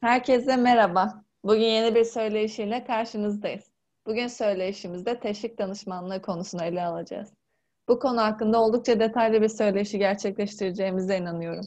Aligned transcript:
Herkese 0.00 0.56
merhaba. 0.56 1.24
Bugün 1.44 1.60
yeni 1.60 1.94
bir 1.94 2.04
söyleşiyle 2.04 2.84
karşınızdayız. 2.84 3.64
Bugün 4.06 4.26
söyleşimizde 4.26 5.20
teşvik 5.20 5.58
danışmanlığı 5.58 6.22
konusunu 6.22 6.64
ele 6.64 6.82
alacağız. 6.82 7.32
Bu 7.88 7.98
konu 7.98 8.20
hakkında 8.20 8.62
oldukça 8.62 9.00
detaylı 9.00 9.42
bir 9.42 9.48
söyleşi 9.48 9.98
gerçekleştireceğimize 9.98 11.18
inanıyorum. 11.18 11.64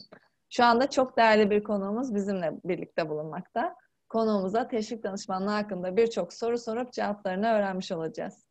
Şu 0.50 0.64
anda 0.64 0.90
çok 0.90 1.16
değerli 1.16 1.50
bir 1.50 1.62
konuğumuz 1.62 2.14
bizimle 2.14 2.52
birlikte 2.64 3.08
bulunmakta. 3.08 3.76
Konuğumuza 4.08 4.68
teşvik 4.68 5.04
danışmanlığı 5.04 5.50
hakkında 5.50 5.96
birçok 5.96 6.32
soru 6.32 6.58
sorup 6.58 6.92
cevaplarını 6.92 7.46
öğrenmiş 7.46 7.92
olacağız. 7.92 8.44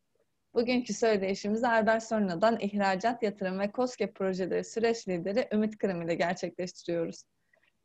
Bugünkü 0.54 0.94
söyleşimizi 0.94 1.68
Albert 1.68 2.02
Sorna'dan 2.02 2.58
ihracat, 2.60 3.22
yatırım 3.22 3.58
ve 3.58 3.70
COSGAP 3.74 4.14
projeleri 4.14 4.64
süreç 4.64 5.08
lideri 5.08 5.48
Ümit 5.52 5.78
Kırım 5.78 6.02
ile 6.02 6.14
gerçekleştiriyoruz. 6.14 7.24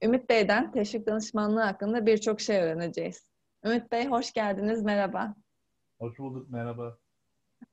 Ümit 0.04 0.30
Bey'den 0.30 0.72
teşvik 0.72 1.08
danışmanlığı 1.08 1.62
hakkında 1.62 2.06
birçok 2.06 2.42
şey 2.42 2.62
öğreneceğiz. 2.62 3.30
Ümit 3.66 3.92
Bey 3.92 4.08
hoş 4.08 4.34
geldiniz, 4.34 4.82
merhaba. 4.82 5.36
Hoş 6.00 6.20
bulduk, 6.20 6.50
merhaba. 6.50 6.98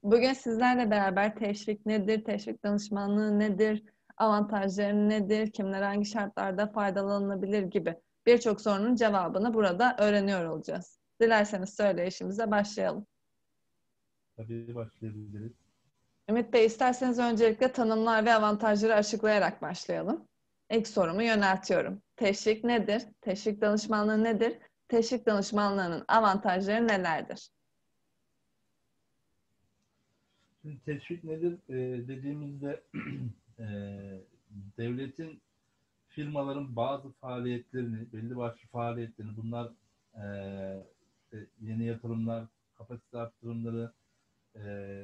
Bugün 0.03 0.33
sizlerle 0.33 0.91
beraber 0.91 1.37
teşvik 1.37 1.87
nedir, 1.87 2.25
teşvik 2.25 2.65
danışmanlığı 2.65 3.39
nedir, 3.39 3.83
avantajları 4.17 5.09
nedir, 5.09 5.51
kimler 5.51 5.83
hangi 5.83 6.07
şartlarda 6.07 6.67
faydalanılabilir 6.67 7.63
gibi 7.63 7.97
birçok 8.27 8.61
sorunun 8.61 8.95
cevabını 8.95 9.55
burada 9.55 9.97
öğreniyor 9.99 10.45
olacağız. 10.45 10.99
Dilerseniz 11.21 11.75
söyleyişimize 11.75 12.51
başlayalım. 12.51 13.07
Tabii 14.37 14.75
başlayabiliriz. 14.75 15.53
Ümit 16.29 16.53
Bey 16.53 16.67
isterseniz 16.67 17.19
öncelikle 17.19 17.73
tanımlar 17.73 18.25
ve 18.25 18.35
avantajları 18.35 18.95
açıklayarak 18.95 19.63
başlayalım. 19.63 20.29
İlk 20.71 20.89
sorumu 20.89 21.23
yöneltiyorum. 21.23 22.03
Teşvik 22.23 22.65
nedir? 22.65 23.03
Teşvik 23.21 23.61
danışmanlığı 23.61 24.25
nedir? 24.25 24.59
Teşvik 24.89 25.27
danışmanlığının 25.27 26.05
avantajları 26.09 26.89
nelerdir? 26.89 27.51
Şimdi 30.63 30.81
teşvik 30.85 31.25
nedir 31.25 31.59
ee, 31.69 32.09
dediğimizde 32.09 32.83
e, 33.59 33.65
devletin 34.79 35.41
firmaların 36.09 36.77
bazı 36.77 37.11
faaliyetlerini, 37.13 38.13
belli 38.13 38.37
başlı 38.37 38.69
faaliyetlerini, 38.73 39.37
bunlar 39.37 39.73
e, 40.15 40.25
işte 41.25 41.47
yeni 41.61 41.85
yatırımlar, 41.85 42.45
kapasite 42.79 43.19
arttırımları, 43.19 43.93
e, 44.57 44.61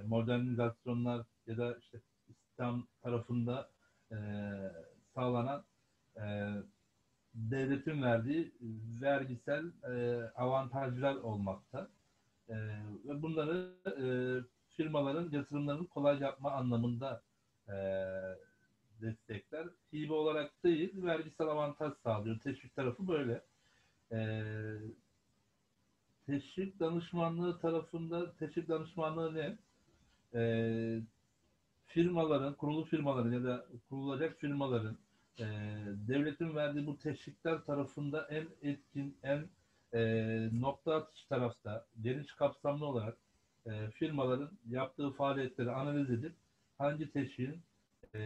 modernizasyonlar 0.08 1.26
ya 1.46 1.56
da 1.56 1.78
işte 1.82 2.00
İslam 2.28 2.86
tarafında 3.02 3.70
e, 4.12 4.16
sağlanan 5.14 5.64
e, 6.16 6.52
devletin 7.38 8.02
verdiği 8.02 8.52
vergisel 9.02 9.64
e, 9.90 10.22
avantajlar 10.36 11.14
olmakta. 11.14 11.88
E, 12.48 12.54
ve 13.04 13.22
bunları 13.22 13.74
e, 13.86 14.06
firmaların 14.76 15.30
yatırımlarını 15.30 15.86
kolay 15.86 16.20
yapma 16.20 16.50
anlamında 16.50 17.22
e, 17.68 17.74
destekler. 19.00 19.66
Hibe 19.92 20.12
olarak 20.12 20.64
değil, 20.64 21.02
vergisel 21.02 21.46
avantaj 21.46 21.92
sağlıyor. 22.02 22.40
Teşvik 22.40 22.76
tarafı 22.76 23.08
böyle. 23.08 23.42
E, 24.12 24.42
teşvik 26.26 26.80
danışmanlığı 26.80 27.60
tarafında, 27.60 28.32
teşvik 28.36 28.68
danışmanlığı 28.68 29.34
ne? 29.34 29.58
E, 30.34 31.02
firmaların, 31.86 32.54
kurulu 32.54 32.84
firmaların 32.84 33.32
ya 33.32 33.44
da 33.44 33.66
kurulacak 33.88 34.38
firmaların 34.38 34.98
e, 35.38 35.44
devletin 36.08 36.54
verdiği 36.54 36.86
bu 36.86 36.98
teşvikler 36.98 37.64
tarafında 37.64 38.28
en 38.30 38.48
etkin, 38.62 39.16
en 39.22 39.48
e, 39.94 40.00
nokta 40.52 40.94
atış 40.94 41.24
tarafta 41.24 41.86
geniş 42.00 42.32
kapsamlı 42.32 42.86
olarak 42.86 43.16
e, 43.66 43.90
firmaların 43.90 44.50
yaptığı 44.68 45.10
faaliyetleri 45.10 45.70
analiz 45.70 46.10
edip 46.10 46.32
hangi 46.78 47.10
teşviğin 47.12 47.62
e, 48.14 48.20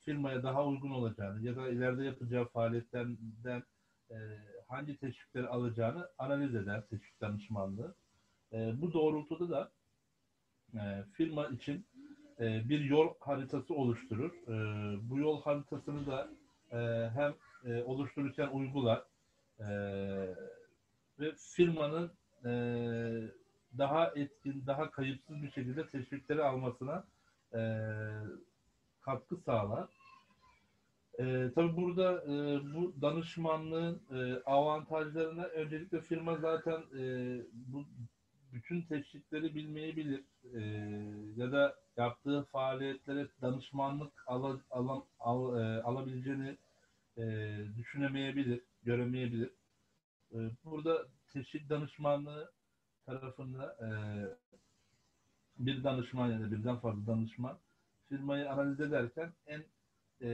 firmaya 0.00 0.42
daha 0.42 0.66
uygun 0.66 0.90
olacağını 0.90 1.46
ya 1.46 1.56
da 1.56 1.68
ileride 1.68 2.04
yapacağı 2.04 2.44
faaliyetlerden 2.44 3.62
e, 4.10 4.16
hangi 4.68 4.96
teşvikleri 4.96 5.46
alacağını 5.48 6.08
analiz 6.18 6.54
eder 6.54 6.86
teşvik 6.86 7.20
danışmanlığı. 7.20 7.94
E, 8.52 8.80
bu 8.80 8.92
doğrultuda 8.92 9.50
da 9.50 9.70
e, 10.74 11.04
firma 11.12 11.46
için 11.48 11.86
e, 12.40 12.68
bir 12.68 12.80
yol 12.80 13.14
haritası 13.20 13.74
oluşturur. 13.74 14.32
E, 14.48 14.54
bu 15.10 15.18
yol 15.18 15.42
haritasını 15.42 16.06
da 16.06 16.28
e, 16.72 17.10
hem 17.10 17.34
oluştururken 17.84 18.48
uygular 18.48 19.02
ve 21.20 21.32
firmanın 21.36 22.10
daha 23.78 24.12
etkin, 24.16 24.66
daha 24.66 24.90
kayıpsız 24.90 25.42
bir 25.42 25.50
şekilde 25.50 25.88
teşvikleri 25.88 26.42
almasına 26.42 27.04
katkı 29.00 29.36
sağlar. 29.36 29.88
E, 31.18 31.50
tabii 31.54 31.76
burada 31.76 32.22
e, 32.24 32.34
bu 32.74 32.94
danışmanlığın 33.02 34.02
e, 34.10 34.42
avantajlarına 34.46 35.44
öncelikle 35.44 36.00
firma 36.00 36.36
zaten 36.36 36.82
e, 36.98 37.02
bu 37.52 37.84
bütün 38.56 38.82
teşvikleri 38.82 39.54
bilmeyebilir 39.54 40.24
e, 40.54 40.60
ya 41.36 41.52
da 41.52 41.76
yaptığı 41.96 42.42
faaliyetlere 42.42 43.28
danışmanlık 43.42 44.12
al, 44.26 44.58
al, 44.70 45.00
al, 45.20 45.60
e, 45.60 45.82
alabileceğini 45.82 46.56
e, 47.18 47.22
düşünemeyebilir, 47.78 48.60
göremeyebilir. 48.82 49.50
E, 50.34 50.38
burada 50.64 51.06
teşvik 51.32 51.70
danışmanlığı 51.70 52.50
tarafında 53.06 53.76
e, 53.80 53.88
bir 55.58 55.84
danışman 55.84 56.32
ya 56.32 56.40
da 56.40 56.50
birden 56.50 56.76
fazla 56.76 57.06
danışman 57.06 57.58
firmayı 58.08 58.50
analiz 58.50 58.80
ederken 58.80 59.32
en 59.46 59.64
e, 60.22 60.28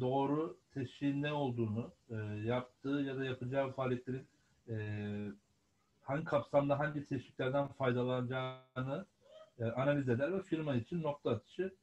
doğru 0.00 0.58
teşviğin 0.74 1.22
ne 1.22 1.32
olduğunu, 1.32 1.92
e, 2.10 2.14
yaptığı 2.44 2.88
ya 3.06 3.16
da 3.18 3.24
yapacağı 3.24 3.72
faaliyetlerin 3.72 4.26
e, 4.68 4.76
hangi 6.08 6.24
kapsamda 6.24 6.78
hangi 6.78 7.06
teşviklerden 7.06 7.68
faydalanacağını 7.68 9.06
e, 9.58 9.64
analiz 9.64 10.08
eder 10.08 10.32
ve 10.32 10.42
firma 10.42 10.74
için 10.74 11.02
nokta 11.02 11.30
atışı 11.30 11.74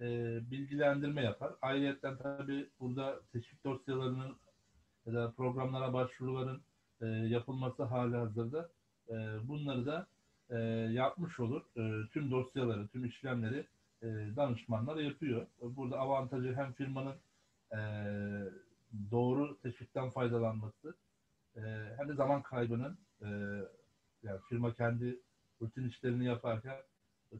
e, 0.00 0.06
bilgilendirme 0.50 1.22
yapar. 1.22 1.52
Ayrıca 1.62 2.18
tabii 2.18 2.68
burada 2.80 3.20
teşvik 3.32 3.64
dosyalarının 3.64 4.36
ya 5.06 5.12
da 5.14 5.32
programlara 5.36 5.92
başvuruların 5.92 6.62
e, 7.00 7.06
yapılması 7.06 7.82
hali 7.82 8.16
hazırda 8.16 8.70
e, 9.08 9.14
bunları 9.48 9.86
da 9.86 10.06
e, 10.50 10.58
yapmış 10.92 11.40
olur. 11.40 11.62
E, 11.76 12.08
tüm 12.12 12.30
dosyaları, 12.30 12.88
tüm 12.88 13.04
işlemleri 13.04 13.66
e, 14.02 14.06
danışmanlar 14.36 14.96
yapıyor. 14.96 15.46
Burada 15.62 15.98
avantajı 15.98 16.54
hem 16.54 16.72
firmanın 16.72 17.16
e, 17.72 17.78
doğru 19.10 19.58
teşvikten 19.62 20.10
faydalanması 20.10 20.94
e, 21.56 21.60
hem 21.96 22.08
de 22.08 22.14
zaman 22.14 22.42
kaybının 22.42 22.98
e, 23.22 23.28
yani 24.22 24.40
firma 24.48 24.74
kendi 24.74 25.20
rutin 25.62 25.88
işlerini 25.88 26.24
yaparken 26.24 26.76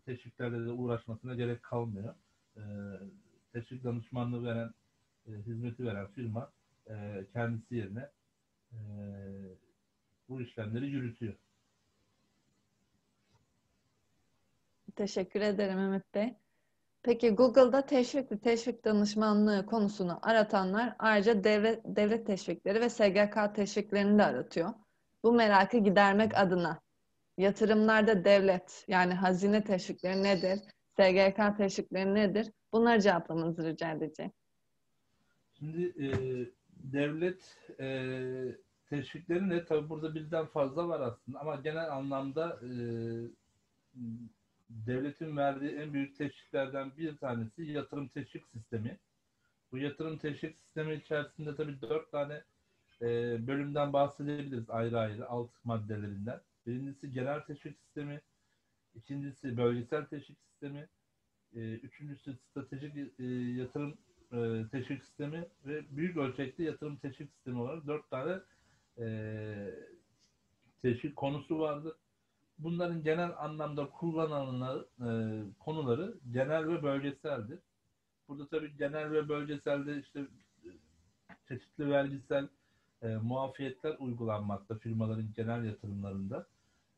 teşviklerle 0.04 0.66
de 0.66 0.70
uğraşmasına 0.70 1.34
gerek 1.34 1.62
kalmıyor. 1.62 2.14
E, 2.56 2.62
teşvik 3.52 3.84
danışmanlığı 3.84 4.44
veren, 4.44 4.74
e, 5.26 5.30
hizmeti 5.32 5.84
veren 5.84 6.06
firma 6.06 6.52
e, 6.90 7.26
kendisi 7.32 7.74
yerine 7.74 8.10
e, 8.72 8.78
bu 10.28 10.42
işlemleri 10.42 10.86
yürütüyor. 10.86 11.34
Teşekkür 14.96 15.40
ederim 15.40 15.76
Mehmet 15.76 16.14
Bey. 16.14 16.41
Peki 17.02 17.30
Google'da 17.30 17.86
teşvikli 17.86 18.40
teşvik 18.40 18.84
danışmanlığı 18.84 19.66
konusunu 19.66 20.18
aratanlar 20.22 20.96
ayrıca 20.98 21.44
devlet, 21.44 21.80
devlet 21.84 22.26
teşvikleri 22.26 22.80
ve 22.80 22.88
SGK 22.88 23.54
teşviklerini 23.54 24.18
de 24.18 24.24
aratıyor. 24.24 24.70
Bu 25.22 25.32
merakı 25.32 25.78
gidermek 25.78 26.38
adına 26.38 26.80
yatırımlarda 27.38 28.24
devlet 28.24 28.84
yani 28.88 29.14
hazine 29.14 29.64
teşvikleri 29.64 30.22
nedir? 30.22 30.58
SGK 30.96 31.56
teşvikleri 31.58 32.14
nedir? 32.14 32.52
Bunları 32.72 33.00
cevaplamanızı 33.00 33.64
rica 33.64 33.90
edeceğim. 33.90 34.32
Şimdi 35.58 35.82
e, 35.82 36.08
devlet 36.92 37.58
e, 37.80 37.86
teşvikleri 38.86 39.48
ne? 39.48 39.64
Tabii 39.64 39.88
burada 39.88 40.14
birden 40.14 40.46
fazla 40.46 40.88
var 40.88 41.00
aslında 41.00 41.40
ama 41.40 41.56
genel 41.56 41.92
anlamda 41.92 42.60
e, 42.62 42.70
devletin 44.86 45.36
verdiği 45.36 45.70
en 45.70 45.92
büyük 45.92 46.16
teşviklerden 46.16 46.92
bir 46.96 47.16
tanesi 47.16 47.62
yatırım 47.62 48.08
teşvik 48.08 48.46
sistemi. 48.46 48.98
Bu 49.72 49.78
yatırım 49.78 50.18
teşvik 50.18 50.56
sistemi 50.56 50.94
içerisinde 50.94 51.56
tabii 51.56 51.80
dört 51.80 52.10
tane 52.12 52.42
e, 53.02 53.06
bölümden 53.46 53.92
bahsedebiliriz 53.92 54.70
ayrı 54.70 54.98
ayrı 54.98 55.28
alt 55.28 55.50
maddelerinden. 55.64 56.40
Birincisi 56.66 57.12
genel 57.12 57.40
teşvik 57.40 57.78
sistemi, 57.78 58.20
ikincisi 58.94 59.56
bölgesel 59.56 60.04
teşvik 60.04 60.38
sistemi, 60.40 60.88
e, 61.56 61.60
üçüncüsü 61.60 62.36
stratejik 62.36 62.96
e, 63.18 63.24
yatırım 63.60 63.98
e, 64.32 64.64
teşvik 64.72 65.04
sistemi 65.04 65.48
ve 65.66 65.96
büyük 65.96 66.16
ölçekli 66.16 66.64
yatırım 66.64 66.96
teşvik 66.96 67.30
sistemi 67.30 67.60
olarak 67.60 67.86
dört 67.86 68.10
tane 68.10 68.38
e, 68.98 69.06
teşvik 70.82 71.16
konusu 71.16 71.58
vardır. 71.58 71.92
Bunların 72.64 73.02
genel 73.02 73.30
anlamda 73.38 73.90
kullanılan 73.90 74.86
e, 75.00 75.08
konuları 75.58 76.14
genel 76.32 76.68
ve 76.68 76.82
bölgeseldir. 76.82 77.58
Burada 78.28 78.48
tabii 78.48 78.76
genel 78.76 79.10
ve 79.10 79.28
bölgeselde 79.28 79.98
işte 79.98 80.20
e, 80.20 80.68
çeşitli 81.48 81.90
vergisel 81.90 82.48
e, 83.02 83.08
muafiyetler 83.16 83.96
uygulanmakta 83.98 84.78
firmaların 84.78 85.32
genel 85.36 85.64
yatırımlarında. 85.64 86.46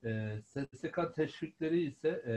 E, 0.05 0.41
SSK 0.47 1.15
teşvikleri 1.15 1.81
ise 1.81 2.23
e, 2.27 2.35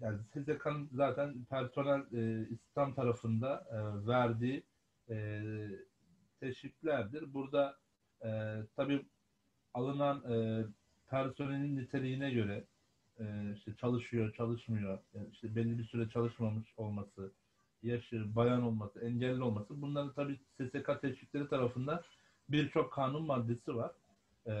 yani 0.00 0.18
SSK'nın 0.32 0.88
zaten 0.92 1.44
personel 1.50 2.00
e, 2.12 2.48
İslam 2.48 2.94
tarafında 2.94 3.66
e, 3.70 4.06
verdiği 4.06 4.62
e, 5.10 5.42
teşviklerdir. 6.40 7.34
Burada 7.34 7.76
e, 8.24 8.60
tabii 8.76 9.06
alınan 9.74 10.32
e, 10.32 10.64
personelin 11.10 11.76
niteliğine 11.76 12.30
göre 12.30 12.64
e, 13.20 13.24
işte 13.56 13.74
çalışıyor, 13.80 14.34
çalışmıyor, 14.34 14.98
yani 15.14 15.28
işte 15.32 15.56
belli 15.56 15.78
bir 15.78 15.84
süre 15.84 16.08
çalışmamış 16.08 16.68
olması, 16.76 17.32
yaşı, 17.82 18.36
bayan 18.36 18.62
olması, 18.62 19.00
engelli 19.00 19.42
olması 19.42 19.82
bunların 19.82 20.12
tabii 20.12 20.40
SSK 20.56 21.00
teşvikleri 21.00 21.48
tarafından 21.48 22.02
birçok 22.48 22.92
kanun 22.92 23.26
maddesi 23.26 23.76
var. 23.76 23.92
E, 24.46 24.54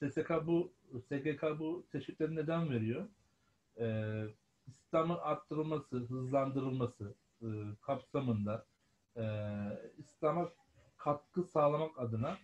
SSK 0.00 0.30
bu 0.46 0.72
SGK 1.08 1.58
bu 1.58 1.86
teşvikleri 1.92 2.36
neden 2.36 2.70
veriyor? 2.70 3.08
E, 3.78 4.24
İslam'ın 4.66 5.18
arttırılması, 5.18 5.96
hızlandırılması 5.96 7.14
e, 7.42 7.46
kapsamında 7.82 8.66
e, 9.16 9.22
İslam'a 9.98 10.48
katkı 10.96 11.44
sağlamak 11.44 11.98
adına 11.98 12.36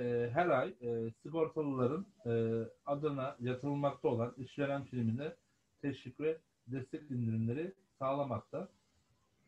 e, 0.00 0.30
her 0.32 0.48
ay 0.48 0.74
e, 0.80 1.10
sigortalıların 1.22 2.06
e, 2.26 2.62
adına 2.86 3.36
yatırılmakta 3.40 4.08
olan 4.08 4.34
işveren 4.38 4.84
primine 4.84 5.32
teşvik 5.82 6.20
ve 6.20 6.38
destek 6.66 7.10
indirimleri 7.10 7.72
sağlamakta. 7.98 8.68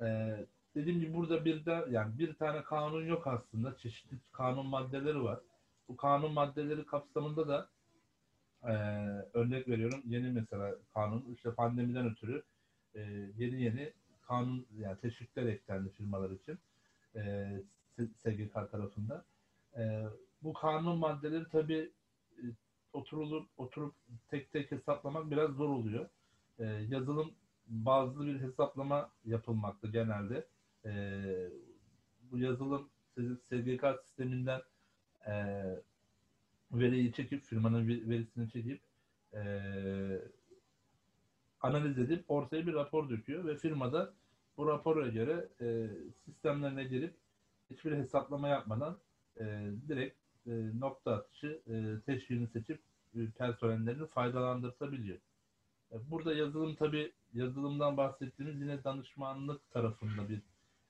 E, 0.00 0.36
dediğim 0.74 1.00
gibi 1.00 1.14
burada 1.14 1.44
bir 1.44 1.64
de 1.64 1.84
yani 1.90 2.18
bir 2.18 2.34
tane 2.34 2.62
kanun 2.62 3.06
yok 3.06 3.26
aslında. 3.26 3.76
Çeşitli 3.76 4.16
kanun 4.32 4.66
maddeleri 4.66 5.22
var. 5.22 5.40
Bu 5.88 5.96
kanun 5.96 6.32
maddeleri 6.32 6.86
kapsamında 6.86 7.48
da 7.48 7.68
e, 8.62 8.72
örnek 9.34 9.68
veriyorum 9.68 10.02
yeni 10.04 10.30
mesela 10.30 10.74
kanun 10.94 11.24
işte 11.34 11.54
pandemiden 11.54 12.10
ötürü 12.10 12.42
e, 12.94 13.00
yeni 13.38 13.62
yeni 13.62 13.92
kanun 14.22 14.66
yani 14.78 14.96
teşvikler 15.00 15.46
eklendi 15.46 15.90
firmalar 15.90 16.30
için 16.30 16.58
e, 17.16 17.50
SGK 17.98 18.54
tarafında. 18.70 19.24
E, 19.76 20.02
bu 20.42 20.52
kanun 20.52 20.98
maddeleri 20.98 21.44
tabii 21.52 21.92
e, 22.38 22.42
oturulup 22.92 23.48
oturup 23.56 23.94
tek 24.28 24.52
tek 24.52 24.72
hesaplamak 24.72 25.30
biraz 25.30 25.50
zor 25.50 25.68
oluyor. 25.68 26.08
E, 26.58 26.64
yazılım 26.64 27.32
bazı 27.66 28.26
bir 28.26 28.40
hesaplama 28.40 29.10
yapılmakta 29.24 29.88
genelde. 29.88 30.46
E, 30.84 31.22
bu 32.30 32.38
yazılım 32.38 32.88
SGK 33.48 33.84
sisteminden 34.04 34.60
e, 35.26 35.64
veriyi 36.72 37.12
çekip 37.12 37.42
firmanın 37.42 37.88
verisini 37.88 38.50
çekip 38.50 38.80
e, 39.34 39.42
analiz 41.60 41.98
edip 41.98 42.24
ortaya 42.28 42.66
bir 42.66 42.74
rapor 42.74 43.10
döküyor 43.10 43.44
ve 43.44 43.56
firmada 43.56 44.12
bu 44.56 44.66
rapora 44.66 45.08
göre 45.08 45.48
e, 45.60 45.88
sistemlerine 46.24 46.84
girip 46.84 47.14
hiçbir 47.70 47.92
hesaplama 47.92 48.48
yapmadan 48.48 48.98
e, 49.40 49.70
direkt 49.88 50.16
e, 50.48 50.80
nokta 50.80 51.12
atışı 51.14 51.60
e, 51.66 52.00
teşviğini 52.06 52.48
seçip 52.48 52.80
e, 53.14 53.30
personellerini 53.30 54.06
faydalandırtabiliyor. 54.06 55.18
E, 55.92 55.96
burada 56.10 56.34
yazılım 56.34 56.74
tabi 56.74 57.12
yazılımdan 57.34 57.96
bahsettiğimiz 57.96 58.60
yine 58.60 58.84
danışmanlık 58.84 59.70
tarafında 59.70 60.28
bir 60.28 60.42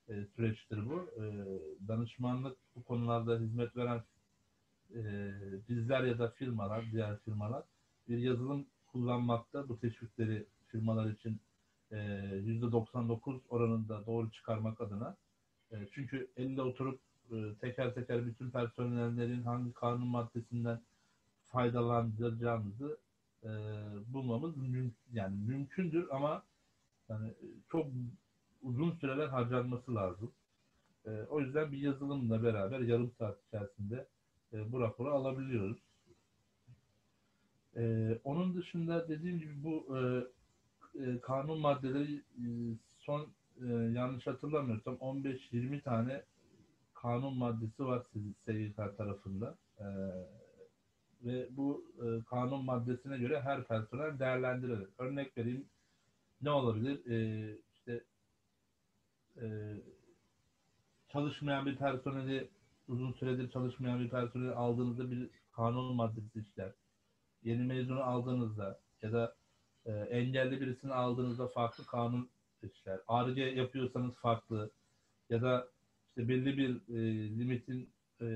e, 0.09 0.27
süreçtir 0.37 0.91
bu. 0.91 1.11
E, 1.17 1.25
danışmanlık 1.89 2.57
bu 2.77 2.83
konularda 2.85 3.39
hizmet 3.39 3.77
veren 3.77 4.03
e, 4.95 5.33
bizler 5.69 6.05
ya 6.05 6.19
da 6.19 6.31
firmalar, 6.31 6.85
diğer 6.93 7.19
firmalar 7.19 7.65
bir 8.09 8.19
yazılım 8.19 8.67
kullanmakta 8.93 9.69
bu 9.69 9.81
teşvikleri 9.81 10.47
firmalar 10.67 11.11
için 11.11 11.41
%99 11.93 13.41
oranında 13.49 14.07
doğru 14.07 14.31
çıkarmak 14.31 14.81
adına. 14.81 15.17
çünkü 15.93 16.31
elle 16.37 16.63
oturup 16.63 17.01
teker 17.61 17.95
teker 17.95 18.27
bütün 18.27 18.51
personellerin 18.51 19.43
hangi 19.43 19.73
kanun 19.73 20.07
maddesinden 20.07 20.81
faydalanacağımızı 21.47 22.99
e, 23.45 23.49
bulmamız 24.07 24.57
müm 24.57 24.95
yani 25.13 25.37
mümkündür 25.47 26.09
ama 26.11 26.43
yani 27.09 27.33
çok 27.71 27.87
uzun 28.63 28.91
süreler 28.91 29.29
harcanması 29.29 29.95
lazım. 29.95 30.33
E, 31.07 31.11
o 31.11 31.41
yüzden 31.41 31.73
bir 31.73 31.79
yazılımla 31.79 32.43
beraber 32.43 32.81
yarım 32.81 33.13
saat 33.19 33.39
içerisinde 33.49 34.07
e, 34.53 34.73
bu 34.73 34.81
raporu 34.81 35.11
alabiliyoruz. 35.11 35.79
E, 37.77 38.15
onun 38.25 38.55
dışında 38.55 39.09
dediğim 39.09 39.39
gibi 39.39 39.65
bu 39.65 39.99
e, 39.99 40.01
e, 41.05 41.21
kanun 41.21 41.61
maddeleri 41.61 42.15
e, 42.17 42.47
son 42.99 43.29
e, 43.63 43.67
yanlış 43.73 44.27
hatırlamıyorsam 44.27 44.95
15-20 44.95 45.83
tane 45.83 46.23
kanun 47.03 47.39
maddesi 47.39 47.85
var 47.87 48.03
SGK 48.45 48.97
tarafında. 48.97 49.57
E, 49.79 49.87
ve 51.25 51.49
bu 51.51 51.85
e, 52.03 52.25
kanun 52.25 52.65
maddesine 52.65 53.19
göre 53.19 53.41
her 53.41 53.65
personel 53.65 54.19
değerlendirilir. 54.19 54.89
Örnek 54.99 55.39
vereyim 55.39 55.65
ne 56.43 56.51
olabilir? 56.51 57.11
E, 57.11 57.59
işte 57.75 58.05
e, 59.43 59.47
çalışmayan 61.13 61.67
bir 61.67 61.77
personeli 61.77 62.49
uzun 62.89 63.13
süredir 63.13 63.51
çalışmayan 63.51 64.01
bir 64.01 64.09
personeli 64.09 64.51
aldığınızda 64.51 65.11
bir 65.11 65.31
kanun 65.53 65.97
maddesi 65.97 66.41
işler. 66.41 66.73
Yeni 67.43 67.63
mezunu 67.63 68.03
aldığınızda 68.03 68.81
ya 69.03 69.13
da 69.13 69.35
e, 69.87 69.93
engelli 69.93 70.61
birisini 70.61 70.93
aldığınızda 70.93 71.47
farklı 71.47 71.87
kanun 71.87 72.29
işler. 72.63 73.01
ARGE 73.09 73.43
yapıyorsanız 73.43 74.15
farklı 74.15 74.71
ya 75.31 75.43
da 75.43 75.69
işte 76.19 76.29
belli 76.29 76.59
bir 76.59 76.95
e, 76.95 77.29
limitin 77.39 77.91
e, 78.21 78.27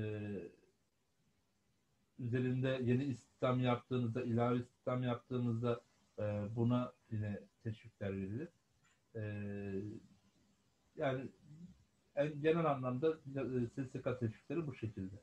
üzerinde 2.19 2.79
yeni 2.83 3.03
istihdam 3.03 3.59
yaptığınızda, 3.59 4.23
ilave 4.23 4.57
istihdam 4.57 5.03
yaptığınızda 5.03 5.81
e, 6.19 6.23
buna 6.55 6.93
yine 7.11 7.39
teşvikler 7.63 8.11
verilir. 8.11 8.49
E, 9.15 9.21
yani 10.95 11.29
en 12.15 12.41
genel 12.41 12.65
anlamda 12.65 13.17
e, 13.35 13.83
SSK 13.83 14.19
teşvikleri 14.19 14.67
bu 14.67 14.75
şekilde. 14.75 15.15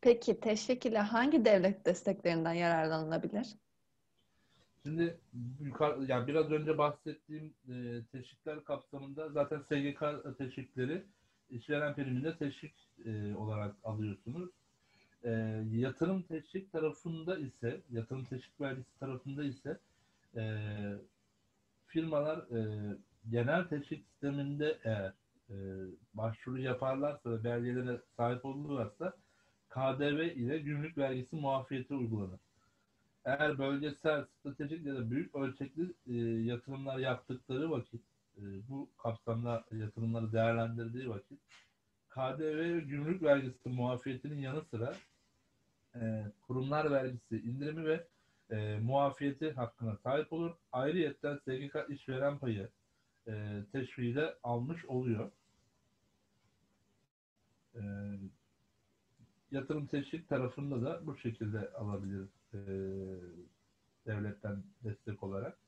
Peki 0.00 0.40
teşvik 0.40 0.86
ile 0.86 0.98
hangi 0.98 1.44
devlet 1.44 1.86
desteklerinden 1.86 2.54
yararlanılabilir? 2.54 3.54
Şimdi 4.82 5.16
yukarı, 5.60 6.04
yani 6.04 6.26
biraz 6.26 6.50
önce 6.50 6.78
bahsettiğim 6.78 7.54
e, 7.68 8.02
teşvikler 8.12 8.64
kapsamında 8.64 9.28
zaten 9.28 9.58
SGK 9.58 10.04
teşvikleri 10.38 11.02
işveren 11.50 11.94
priminde 11.94 12.36
teşvik 12.36 12.74
e, 13.04 13.34
olarak 13.34 13.74
alıyorsunuz. 13.84 14.50
E, 15.24 15.30
yatırım 15.72 16.22
teşvik 16.22 16.72
tarafında 16.72 17.38
ise, 17.38 17.80
yatırım 17.90 18.24
teşvik 18.24 18.60
vergisi 18.60 18.98
tarafında 19.00 19.44
ise 19.44 19.78
e, 20.36 20.42
firmalar 21.86 22.38
e, 22.38 22.96
genel 23.30 23.64
teşvik 23.64 24.04
sisteminde 24.06 24.78
eğer 24.84 25.12
e, 25.50 25.54
başvuru 26.14 26.60
yaparlarsa 26.60 27.30
ve 27.30 27.44
belgelere 27.44 28.00
sahip 28.16 28.44
olurlarsa 28.44 29.16
KDV 29.68 30.20
ile 30.36 30.58
gümrük 30.58 30.98
vergisi 30.98 31.36
muafiyeti 31.36 31.94
uygulanır. 31.94 32.40
Eğer 33.24 33.58
bölgesel, 33.58 34.24
stratejik 34.24 34.86
ya 34.86 34.94
da 34.94 35.10
büyük 35.10 35.34
ölçekli 35.34 35.94
e, 36.06 36.14
yatırımlar 36.44 36.98
yaptıkları 36.98 37.70
vakit, 37.70 38.02
e, 38.36 38.42
bu 38.68 38.88
kapsamda 38.98 39.64
yatırımları 39.72 40.32
değerlendirdiği 40.32 41.08
vakit 41.08 41.40
KDV 42.08 42.42
ve 42.42 42.80
gümrük 42.80 43.22
vergisi 43.22 43.68
muafiyetinin 43.68 44.38
yanı 44.38 44.62
sıra 44.64 44.96
e, 45.94 46.24
kurumlar 46.46 46.90
vergisi 46.90 47.36
indirimi 47.36 47.84
ve 47.84 48.06
e, 48.50 48.78
muafiyeti 48.78 49.52
hakkına 49.52 49.96
sahip 49.96 50.32
olur. 50.32 50.54
Ayrıyetten 50.72 51.36
SGK 51.36 51.76
işveren 51.88 52.38
payı 52.38 52.68
e, 53.28 53.62
teşviği 53.72 54.16
almış 54.42 54.84
oluyor. 54.84 55.30
E, 57.74 57.80
yatırım 59.52 59.86
teşvik 59.86 60.28
tarafında 60.28 60.82
da 60.82 61.06
bu 61.06 61.16
şekilde 61.16 61.72
alabilir 61.72 62.28
e, 62.54 62.58
devletten 64.06 64.62
destek 64.84 65.22
olarak. 65.22 65.58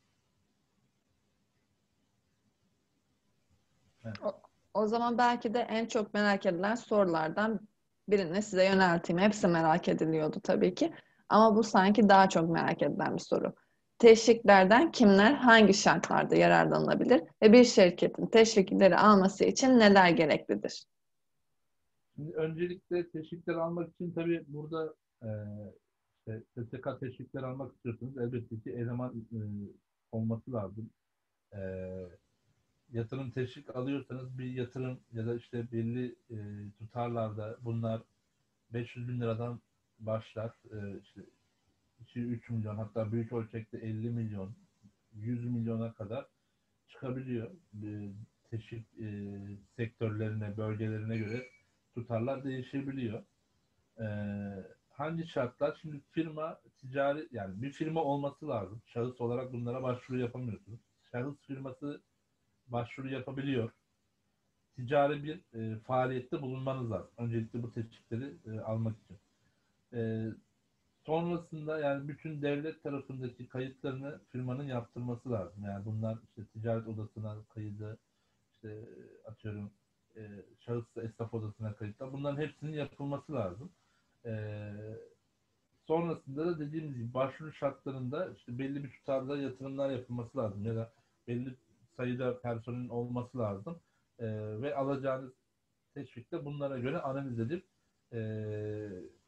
Evet. 4.05 4.17
O, 4.23 4.41
o 4.75 4.87
zaman 4.87 5.19
belki 5.19 5.55
de 5.55 5.59
en 5.59 5.87
çok 5.87 6.15
merak 6.15 6.47
edilen 6.47 6.75
sorulardan 6.75 7.69
Birini 8.09 8.43
size 8.43 8.65
yönelteyim. 8.65 9.23
Hepsi 9.23 9.49
merak 9.49 9.89
ediliyordu 9.89 10.41
tabii 10.43 10.75
ki. 10.75 10.95
Ama 11.29 11.57
bu 11.57 11.63
sanki 11.63 12.09
daha 12.09 12.29
çok 12.29 12.51
merak 12.51 12.83
edilen 12.83 13.15
bir 13.15 13.21
soru. 13.21 13.55
Teşviklerden 13.99 14.93
kimler 14.93 15.33
hangi 15.33 15.75
şartlarda 15.75 16.37
yararlanabilir 16.37 17.23
ve 17.43 17.53
bir 17.53 17.65
şirketin 17.65 18.27
teşvikleri 18.27 18.97
alması 18.97 19.45
için 19.45 19.79
neler 19.79 20.11
gereklidir? 20.11 20.85
Şimdi 22.17 22.37
öncelikle 22.37 23.11
teşvikler 23.11 23.55
almak 23.55 23.95
için 23.95 24.13
tabii 24.13 24.45
burada 24.47 24.95
e, 25.23 25.29
işte 26.27 26.43
SSK 26.57 27.01
teşvikleri 27.01 27.47
almak 27.47 27.75
istiyorsanız 27.75 28.19
elbette 28.19 28.61
ki 28.61 28.71
eleman 28.71 29.27
e, 29.33 29.41
olması 30.13 30.53
lazım. 30.53 30.91
E, 31.53 31.61
yatırım 32.93 33.31
teşvik 33.31 33.77
alıyorsanız 33.77 34.39
bir 34.39 34.45
yatırım 34.45 35.01
ya 35.13 35.27
da 35.27 35.35
işte 35.35 35.73
belli 35.73 36.17
e, 36.31 36.37
tutarlarda 36.79 37.57
bunlar 37.61 38.03
500 38.73 39.09
bin 39.09 39.21
liradan 39.21 39.61
başlar. 39.99 40.55
E, 40.73 41.01
işte 41.03 41.21
2-3 42.15 42.53
milyon 42.53 42.77
hatta 42.77 43.13
büyük 43.13 43.33
ölçekte 43.33 43.79
50 43.79 44.11
milyon 44.11 44.55
100 45.15 45.45
milyona 45.45 45.93
kadar 45.93 46.27
çıkabiliyor. 46.89 47.51
E, 47.83 48.13
teşvik 48.51 48.87
e, 49.01 49.39
sektörlerine, 49.77 50.57
bölgelerine 50.57 51.19
göre 51.19 51.47
tutarlar 51.95 52.45
değişebiliyor. 52.45 53.23
E, 53.99 54.07
hangi 54.97 55.27
şartlar? 55.27 55.79
Şimdi 55.83 56.01
firma 56.11 56.61
ticari 56.79 57.29
yani 57.33 57.63
bir 57.63 57.71
firma 57.71 58.03
olması 58.05 58.49
lazım. 58.49 58.83
Şahıs 58.87 59.21
olarak 59.21 59.53
bunlara 59.53 59.83
başvuru 59.83 60.19
yapamıyorsunuz. 60.19 60.81
Şahıs 61.13 61.37
firması 61.47 62.03
başvuru 62.67 63.09
yapabiliyor. 63.09 63.71
Ticari 64.77 65.25
bir 65.25 65.41
e, 65.55 65.79
faaliyette 65.79 66.43
bulunmanız 66.43 66.91
lazım. 66.91 67.11
Öncelikle 67.19 67.63
bu 67.63 67.73
teşvikleri 67.73 68.35
e, 68.47 68.61
almak 68.61 68.97
için. 68.99 69.19
E, 69.93 70.29
sonrasında 71.07 71.79
yani 71.79 72.09
bütün 72.09 72.43
devlet 72.43 72.83
tarafındaki 72.83 73.49
kayıtlarını 73.49 74.21
firmanın 74.29 74.65
yaptırması 74.65 75.31
lazım. 75.31 75.65
Yani 75.65 75.85
bunlar 75.85 76.19
işte 76.29 76.45
ticaret 76.45 76.89
odasına 76.89 77.37
kaydı, 77.55 77.99
işte 78.53 78.89
atıyorum 79.27 79.71
e, 80.17 80.23
şahıs 80.61 80.97
esnaf 80.97 81.35
odasına 81.35 81.75
kayıtlar. 81.75 82.13
Bunların 82.13 82.43
hepsinin 82.43 82.73
yapılması 82.73 83.33
lazım. 83.33 83.73
E, 84.27 84.73
sonrasında 85.87 86.47
da 86.47 86.59
dediğimiz 86.59 86.95
gibi 86.95 87.15
başvuru 87.15 87.53
şartlarında 87.53 88.31
işte 88.37 88.59
belli 88.59 88.85
bir 88.85 88.91
tutarda 88.91 89.37
yatırımlar 89.37 89.91
yapılması 89.91 90.39
lazım 90.39 90.65
ya 90.65 90.77
da 90.77 90.93
belli 91.29 91.55
sayıda 91.97 92.41
personelin 92.41 92.89
olması 92.89 93.39
lazım. 93.39 93.79
E, 94.19 94.27
ve 94.63 94.75
alacağınız 94.75 95.33
teşvikte 95.95 96.45
bunlara 96.45 96.79
göre 96.79 96.99
analiz 96.99 97.41
edip 97.41 97.65
e, 98.13 98.21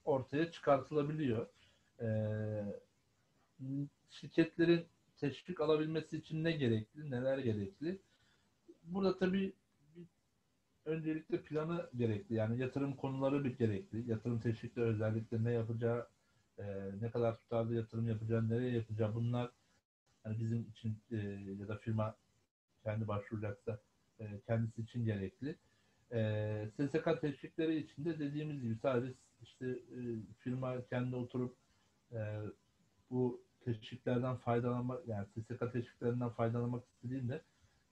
ortaya 0.04 0.50
çıkartılabiliyor. 0.50 1.46
E, 2.00 2.08
şirketlerin 4.10 4.84
teşvik 5.20 5.60
alabilmesi 5.60 6.16
için 6.16 6.44
ne 6.44 6.52
gerekli, 6.52 7.10
neler 7.10 7.38
gerekli? 7.38 7.98
Burada 8.84 9.18
tabii 9.18 9.52
öncelikle 10.86 11.42
planı 11.42 11.90
gerekli. 11.96 12.34
Yani 12.34 12.58
yatırım 12.58 12.96
konuları 12.96 13.44
bir 13.44 13.58
gerekli. 13.58 14.10
Yatırım 14.10 14.40
teşvikleri 14.40 14.86
özellikle 14.86 15.44
ne 15.44 15.52
yapacağı, 15.52 16.08
e, 16.58 16.64
ne 17.00 17.10
kadar 17.10 17.36
tutarlı 17.36 17.74
yatırım 17.74 18.08
yapacağı, 18.08 18.48
nereye 18.48 18.70
yapacağı 18.70 19.14
bunlar 19.14 19.50
yani 20.26 20.40
bizim 20.40 20.66
için 20.70 20.98
e, 21.10 21.16
ya 21.60 21.68
da 21.68 21.76
firma 21.76 22.16
kendi 22.84 23.08
başvuracaksa 23.08 23.78
e, 24.20 24.24
kendisi 24.46 24.82
için 24.82 25.04
gerekli. 25.04 25.56
E, 26.12 26.68
SSK 26.76 27.20
teşvikleri 27.20 27.76
için 27.76 28.04
de 28.04 28.18
dediğimiz 28.18 28.62
gibi 28.62 28.76
sadece 28.82 29.14
işte 29.42 29.66
e, 29.68 30.00
firma 30.38 30.86
kendi 30.90 31.16
oturup 31.16 31.56
e, 32.12 32.40
bu 33.10 33.40
teşviklerden 33.64 34.36
faydalanmak 34.36 35.08
yani 35.08 35.26
SSK 35.26 35.72
teşviklerinden 35.72 36.28
faydalanmak 36.30 36.84
istediğinde 36.84 37.42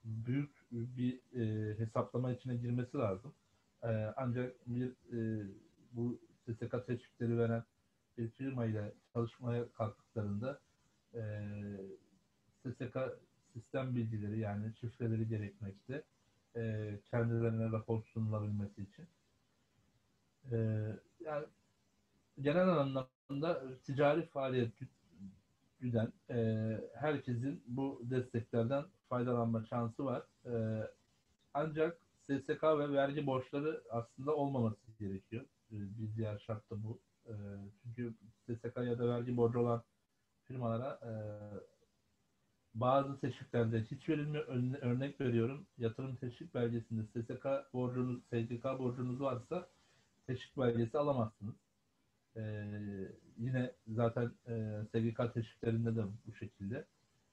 büyük 0.05 0.51
bir 0.71 1.21
e, 1.41 1.75
hesaplama 1.79 2.33
içine 2.33 2.57
girmesi 2.57 2.99
lazım. 2.99 3.35
E, 3.83 3.89
ancak 4.17 4.55
bir 4.67 4.89
e, 5.13 5.47
bu 5.93 6.19
SSK 6.47 6.87
teşvikleri 6.87 7.39
veren 7.39 7.65
bir 8.19 8.29
firma 8.29 8.67
ile 8.67 8.93
çalışmaya 9.13 9.73
kalktıklarında 9.73 10.61
e, 11.15 11.21
SSK 12.65 12.97
sistem 13.53 13.97
bilgileri 13.97 14.39
yani 14.39 14.73
şifreleri 14.81 15.29
gerekmekte 15.29 16.03
e, 16.57 16.95
kendilerine 17.11 17.73
rapor 17.73 18.03
sunulabilmesi 18.03 18.83
için. 18.83 19.07
E, 20.53 20.57
yani 21.21 21.47
genel 22.41 22.69
anlamda 22.69 23.63
ticari 23.85 24.27
faaliyet 24.27 24.73
güden 25.81 26.13
e, 26.31 26.81
herkesin 26.95 27.63
bu 27.67 28.03
desteklerden 28.05 28.85
faydalanma 29.09 29.65
şansı 29.67 30.05
var. 30.05 30.23
E, 30.47 30.53
ancak 31.55 31.99
SSK 32.23 32.63
ve 32.63 32.93
vergi 32.93 33.27
borçları 33.27 33.83
aslında 33.91 34.37
olmaması 34.37 34.93
gerekiyor. 34.99 35.45
E, 35.73 35.77
bir 35.77 36.17
diğer 36.17 36.39
şart 36.39 36.71
da 36.71 36.85
bu. 36.85 36.99
E, 37.27 37.33
çünkü 37.83 38.15
SSK 38.47 38.77
ya 38.77 38.99
da 38.99 39.09
vergi 39.09 39.37
borcu 39.37 39.59
olan 39.59 39.83
firmalara 40.45 41.01
e, 41.03 41.13
bazı 42.75 43.21
teşviklerde 43.21 43.83
hiç 43.83 44.09
verilmiyor. 44.09 44.47
Örnek 44.83 45.21
veriyorum. 45.21 45.67
Yatırım 45.79 46.17
teşvik 46.17 46.55
belgesinde 46.55 47.03
SSK 47.03 47.47
borcunuz, 47.75 48.23
SGK 48.25 48.65
borcunuz 48.65 49.21
varsa 49.21 49.69
teşvik 50.27 50.57
belgesi 50.59 50.99
alamazsınız. 50.99 51.55
Ee, 52.37 52.65
yine 53.39 53.73
zaten 53.89 54.31
e, 54.49 54.83
SGK 54.93 55.35
teşviklerinde 55.35 55.97
de 55.97 56.03
bu 56.27 56.35
şekilde. 56.35 56.85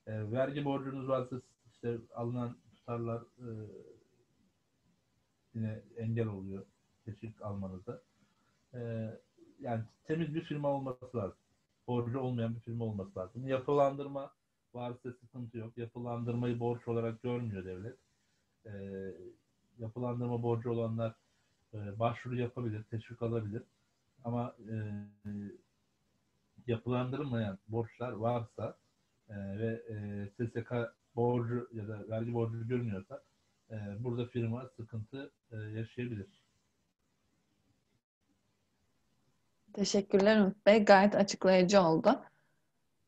E, 0.08 0.32
vergi 0.32 0.66
borcunuz 0.66 1.08
varsa 1.08 1.42
işte 1.84 1.98
alınan 2.16 2.58
tutarlar 2.76 3.22
e, 3.22 3.50
yine 5.54 5.82
engel 5.98 6.28
oluyor 6.28 6.66
teşvik 7.06 7.42
almanıza. 7.42 8.02
E, 8.74 9.10
yani 9.60 9.84
temiz 10.04 10.36
bir 10.36 10.42
firma 10.42 10.70
olması 10.70 11.18
lazım. 11.18 11.38
Borcu 11.88 12.20
olmayan 12.20 12.56
bir 12.56 12.60
firma 12.60 12.86
olması 12.86 13.20
lazım. 13.20 13.48
Yapılandırma 13.48 14.32
varsa 14.74 15.12
sıkıntı 15.12 15.58
yok. 15.58 15.78
Yapılandırmayı 15.78 16.60
borç 16.60 16.88
olarak 16.88 17.24
görmüyor 17.24 17.66
devlet. 17.66 17.98
E, 18.66 18.72
yapılandırma 19.80 20.44
borcu 20.44 20.72
olanlar 20.72 21.16
e, 21.74 22.00
başvuru 22.00 22.36
yapabilir, 22.36 22.84
teşvik 22.84 23.22
alabilir. 23.22 23.64
Ama 24.24 24.56
e, 24.70 24.76
yapılandırılmayan 26.68 27.58
borçlar 27.68 28.12
varsa 28.12 28.78
e, 29.30 29.36
ve 29.36 29.82
e, 29.90 30.28
SSK 30.30 31.01
borcu 31.16 31.70
ya 31.74 31.88
da 31.88 32.10
vergi 32.10 32.34
borcu 32.34 32.68
görmüyorsa 32.68 33.24
e, 33.72 33.76
burada 34.00 34.26
firma 34.26 34.70
sıkıntı 34.78 35.32
e, 35.52 35.58
yaşayabilir. 35.58 36.42
Teşekkürler 39.74 40.40
Umut 40.40 40.66
Bey. 40.66 40.86
Gayet 40.86 41.16
açıklayıcı 41.16 41.82
oldu. 41.82 42.22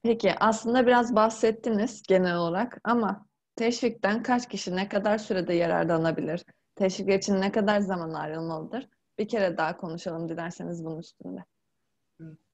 Peki 0.03 0.33
aslında 0.39 0.87
biraz 0.87 1.15
bahsettiniz 1.15 2.03
genel 2.07 2.35
olarak 2.37 2.81
ama 2.83 3.25
teşvikten 3.55 4.23
kaç 4.23 4.49
kişi 4.49 4.75
ne 4.75 4.89
kadar 4.89 5.17
sürede 5.17 5.53
yararlanabilir? 5.53 6.43
Teşvik 6.75 7.09
için 7.09 7.41
ne 7.41 7.51
kadar 7.51 7.79
zaman 7.79 8.13
ayrılmalıdır? 8.13 8.89
Bir 9.19 9.27
kere 9.27 9.57
daha 9.57 9.77
konuşalım 9.77 10.29
dilerseniz 10.29 10.85
bunun 10.85 10.99
üstünde. 10.99 11.39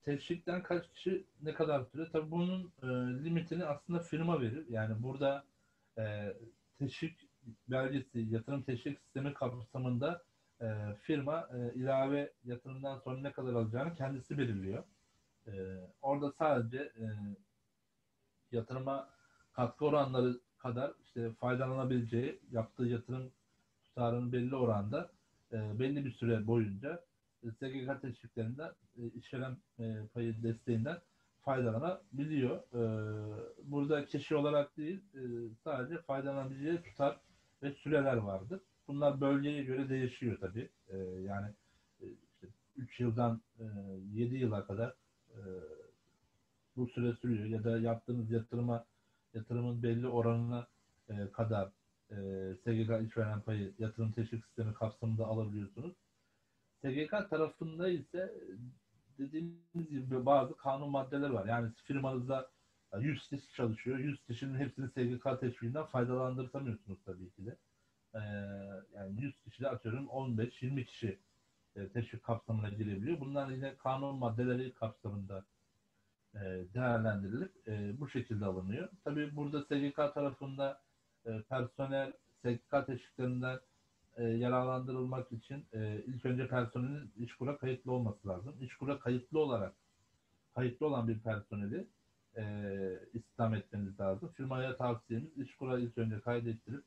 Teşvikten 0.04 0.64
kaç 0.64 0.92
kişi 0.94 1.26
ne 1.42 1.54
kadar 1.54 1.84
süre? 1.84 2.10
Tabii 2.12 2.32
bunun 2.32 2.72
e, 2.84 2.88
limitini 3.24 3.66
aslında 3.66 4.00
firma 4.00 4.42
verir. 4.42 4.66
Yani 4.70 5.04
burada 5.04 5.44
e, 5.98 6.34
teşvik 6.80 7.30
belgesi, 7.68 8.20
yatırım 8.20 8.62
teşvik 8.62 9.00
sistemi 9.00 9.34
kapsamında 9.34 10.24
e, 10.62 10.96
firma 11.02 11.50
e, 11.54 11.74
ilave 11.74 12.34
yatırımdan 12.46 13.00
sonra 13.00 13.22
ne 13.22 13.32
kadar 13.32 13.54
alacağını 13.54 13.96
kendisi 13.96 14.38
belirliyor. 14.38 14.84
E, 15.48 15.52
orada 16.02 16.32
sadece 16.32 16.78
e, 16.78 17.06
yatırıma 18.52 19.10
katkı 19.54 19.86
oranları 19.86 20.40
kadar 20.58 20.94
işte 21.06 21.32
faydalanabileceği 21.34 22.40
yaptığı 22.52 22.86
yatırım 22.86 23.32
tutarının 23.84 24.32
belli 24.32 24.56
oranda 24.56 25.12
e, 25.52 25.80
belli 25.80 26.06
bir 26.06 26.12
süre 26.12 26.48
boyunca 26.48 27.04
e, 27.44 27.52
SGK 27.52 28.02
teşviklerinden 28.02 28.72
e, 29.00 29.20
işveren 29.20 29.58
e, 29.80 29.96
payı 30.14 30.44
desteğinden 30.44 30.98
faydalanabiliyor. 31.42 32.58
E, 32.58 32.82
burada 33.64 34.06
kişi 34.06 34.36
olarak 34.36 34.78
değil 34.78 35.00
e, 35.16 35.22
sadece 35.64 36.02
faydalanabileceği 36.02 36.82
tutar 36.82 37.20
ve 37.64 37.72
süreler 37.72 38.18
vardır. 38.18 38.62
Bunlar 38.88 39.22
bölgeye 39.22 39.64
göre 39.64 39.90
değişiyor 39.90 40.38
tabii. 40.42 40.70
Yani 41.28 41.48
işte 42.02 42.48
3 42.78 43.00
yıldan 43.00 43.42
e, 43.60 43.64
7 44.14 44.36
yıla 44.36 44.66
kadar 44.66 44.94
bu 46.76 46.88
süre 46.88 47.14
sürüyor 47.14 47.46
ya 47.46 47.64
da 47.64 47.80
yaptığınız 47.80 48.32
yatırıma 48.32 48.86
yatırımın 49.34 49.84
belli 49.84 50.08
oranına 50.08 50.68
kadar 51.34 51.72
e, 52.12 52.16
SGK 52.64 53.08
işveren 53.08 53.42
payı 53.42 53.74
yatırım 53.80 54.12
teşvik 54.12 54.46
sistemi 54.46 54.74
kapsamında 54.74 55.26
alabiliyorsunuz. 55.26 55.94
SGK 56.82 57.30
tarafında 57.30 57.90
ise 57.90 58.34
dediğimiz 59.20 59.90
gibi 59.90 60.26
bazı 60.26 60.58
kanun 60.58 60.90
maddeleri 60.90 61.34
var. 61.34 61.46
Yani 61.46 61.72
firmanızda 61.84 62.52
100 63.00 63.30
kişi 63.30 63.54
çalışıyor. 63.54 63.98
100 63.98 64.26
kişinin 64.26 64.60
hepsini 64.60 64.90
SGK 64.90 65.40
teşviğinden 65.40 65.86
faydalandırtamıyorsunuz 65.86 67.00
tabii 67.06 67.32
ki 67.32 67.46
de. 67.46 67.58
Ee, 68.16 68.20
yani 68.96 69.22
100 69.22 69.42
kişi 69.42 69.64
de 69.64 69.70
atıyorum 69.70 70.06
15-20 70.06 70.86
kişi 70.86 71.20
e, 71.76 71.90
teşvik 71.90 72.24
kapsamına 72.24 72.70
girebiliyor. 72.70 73.20
Bunlar 73.20 73.50
yine 73.50 73.78
kanun 73.78 74.16
maddeleri 74.16 74.74
kapsamında 74.74 75.46
e, 76.36 76.40
değerlendirilip 76.74 77.68
e, 77.68 78.00
bu 78.00 78.10
şekilde 78.10 78.46
alınıyor. 78.46 78.90
Tabii 79.04 79.36
burada 79.36 79.62
SGK 79.64 80.14
tarafında 80.14 80.82
e, 81.26 81.42
personel 81.50 82.14
SGK 82.42 82.86
teşviklerinden 82.86 83.60
e, 84.20 84.24
yararlandırılmak 84.24 85.32
için 85.32 85.66
e, 85.74 86.04
ilk 86.08 86.26
önce 86.26 86.48
personelin 86.48 87.12
işkura 87.18 87.58
kayıtlı 87.58 87.92
olması 87.92 88.28
lazım. 88.28 88.56
İşkura 88.62 89.00
kayıtlı 89.00 89.40
olarak 89.40 89.74
kayıtlı 90.56 90.86
olan 90.88 91.08
bir 91.08 91.20
personeli 91.20 91.88
e, 92.38 92.44
istihdam 93.14 93.56
etmeniz 93.56 94.00
lazım. 94.00 94.32
Firmaya 94.34 94.78
tavsiyemiz 94.78 95.38
işkura 95.38 95.80
ilk 95.80 95.98
önce 95.98 96.20
kaydettirip 96.20 96.84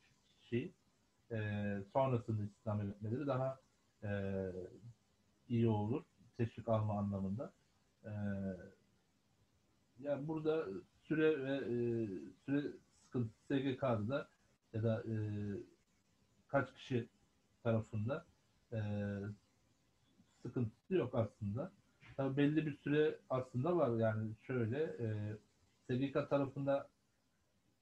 şey 0.49 0.71
e, 1.31 1.77
sonrasında 1.93 2.43
istihdam 2.43 2.81
etmeleri 2.81 3.27
daha 3.27 3.59
e, 4.03 4.09
iyi 5.49 5.67
olur. 5.67 6.03
Teşvik 6.37 6.69
alma 6.69 6.99
anlamında. 6.99 7.53
E, 8.05 8.11
yani 9.99 10.27
burada 10.27 10.65
süre 11.07 11.43
ve 11.43 11.55
e, 11.55 12.07
süre 12.45 12.67
sıkıntısı 13.05 13.37
SGK'da 13.47 14.27
ya 14.73 14.83
da 14.83 15.03
e, 15.07 15.15
kaç 16.47 16.73
kişi 16.73 17.07
tarafında 17.63 18.25
e, 18.73 18.79
sıkıntısı 20.41 20.93
yok 20.93 21.15
aslında. 21.15 21.71
Tabii 22.17 22.37
belli 22.37 22.65
bir 22.65 22.77
süre 22.77 23.19
aslında 23.29 23.77
var 23.77 23.99
yani 23.99 24.31
şöyle 24.47 24.83
e, 24.83 25.37
SGK 25.87 26.29
tarafında 26.29 26.89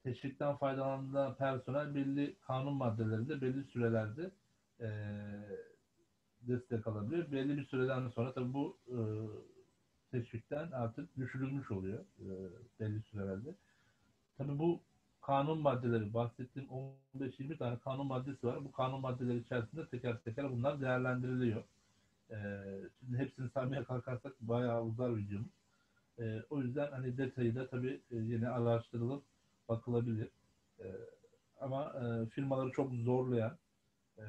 teşvikten 0.04 0.56
faydalanan 0.56 1.34
personel 1.34 1.94
belli 1.94 2.36
kanun 2.46 2.74
maddelerinde 2.74 3.40
belli 3.40 3.64
sürelerde 3.64 4.30
e, 4.80 4.88
destek 6.40 6.86
alabilir. 6.86 7.32
Belli 7.32 7.56
bir 7.56 7.64
süreden 7.64 8.08
sonra 8.08 8.32
tabii 8.32 8.52
bu 8.52 8.78
e, 8.88 8.98
teşvikten 10.10 10.70
artık 10.70 11.16
düşürülmüş 11.16 11.70
oluyor 11.70 11.98
e, 11.98 12.28
belli 12.80 13.02
sürelerde. 13.02 13.54
Tabii 14.38 14.58
bu 14.58 14.80
kanun 15.22 15.58
maddeleri 15.58 16.14
bahsettiğim 16.14 16.68
15-20 17.14 17.56
tane 17.58 17.78
kanun 17.78 18.06
maddesi 18.06 18.46
var. 18.46 18.64
Bu 18.64 18.72
kanun 18.72 19.00
maddeleri 19.00 19.38
içerisinde 19.38 19.88
teker 19.88 20.18
teker 20.18 20.52
bunlar 20.52 20.80
değerlendiriliyor. 20.80 21.62
Ee, 22.30 22.36
şimdi 23.00 23.18
hepsini 23.18 23.50
saymaya 23.50 23.84
kalkarsak 23.84 24.40
bayağı 24.40 24.82
uzar 24.84 25.16
videomuz. 25.16 25.50
Ee, 26.18 26.42
o 26.50 26.60
yüzden 26.60 26.90
hani 26.92 27.18
detayı 27.18 27.54
da 27.54 27.68
tabii 27.68 28.00
e, 28.10 28.16
yine 28.16 28.48
araştırılıp 28.48 29.22
bakılabilir. 29.68 30.28
Ee, 30.80 30.84
ama 31.60 31.84
e, 31.84 32.26
firmaları 32.26 32.70
çok 32.72 32.92
zorlayan, 32.94 33.58
e, 34.18 34.24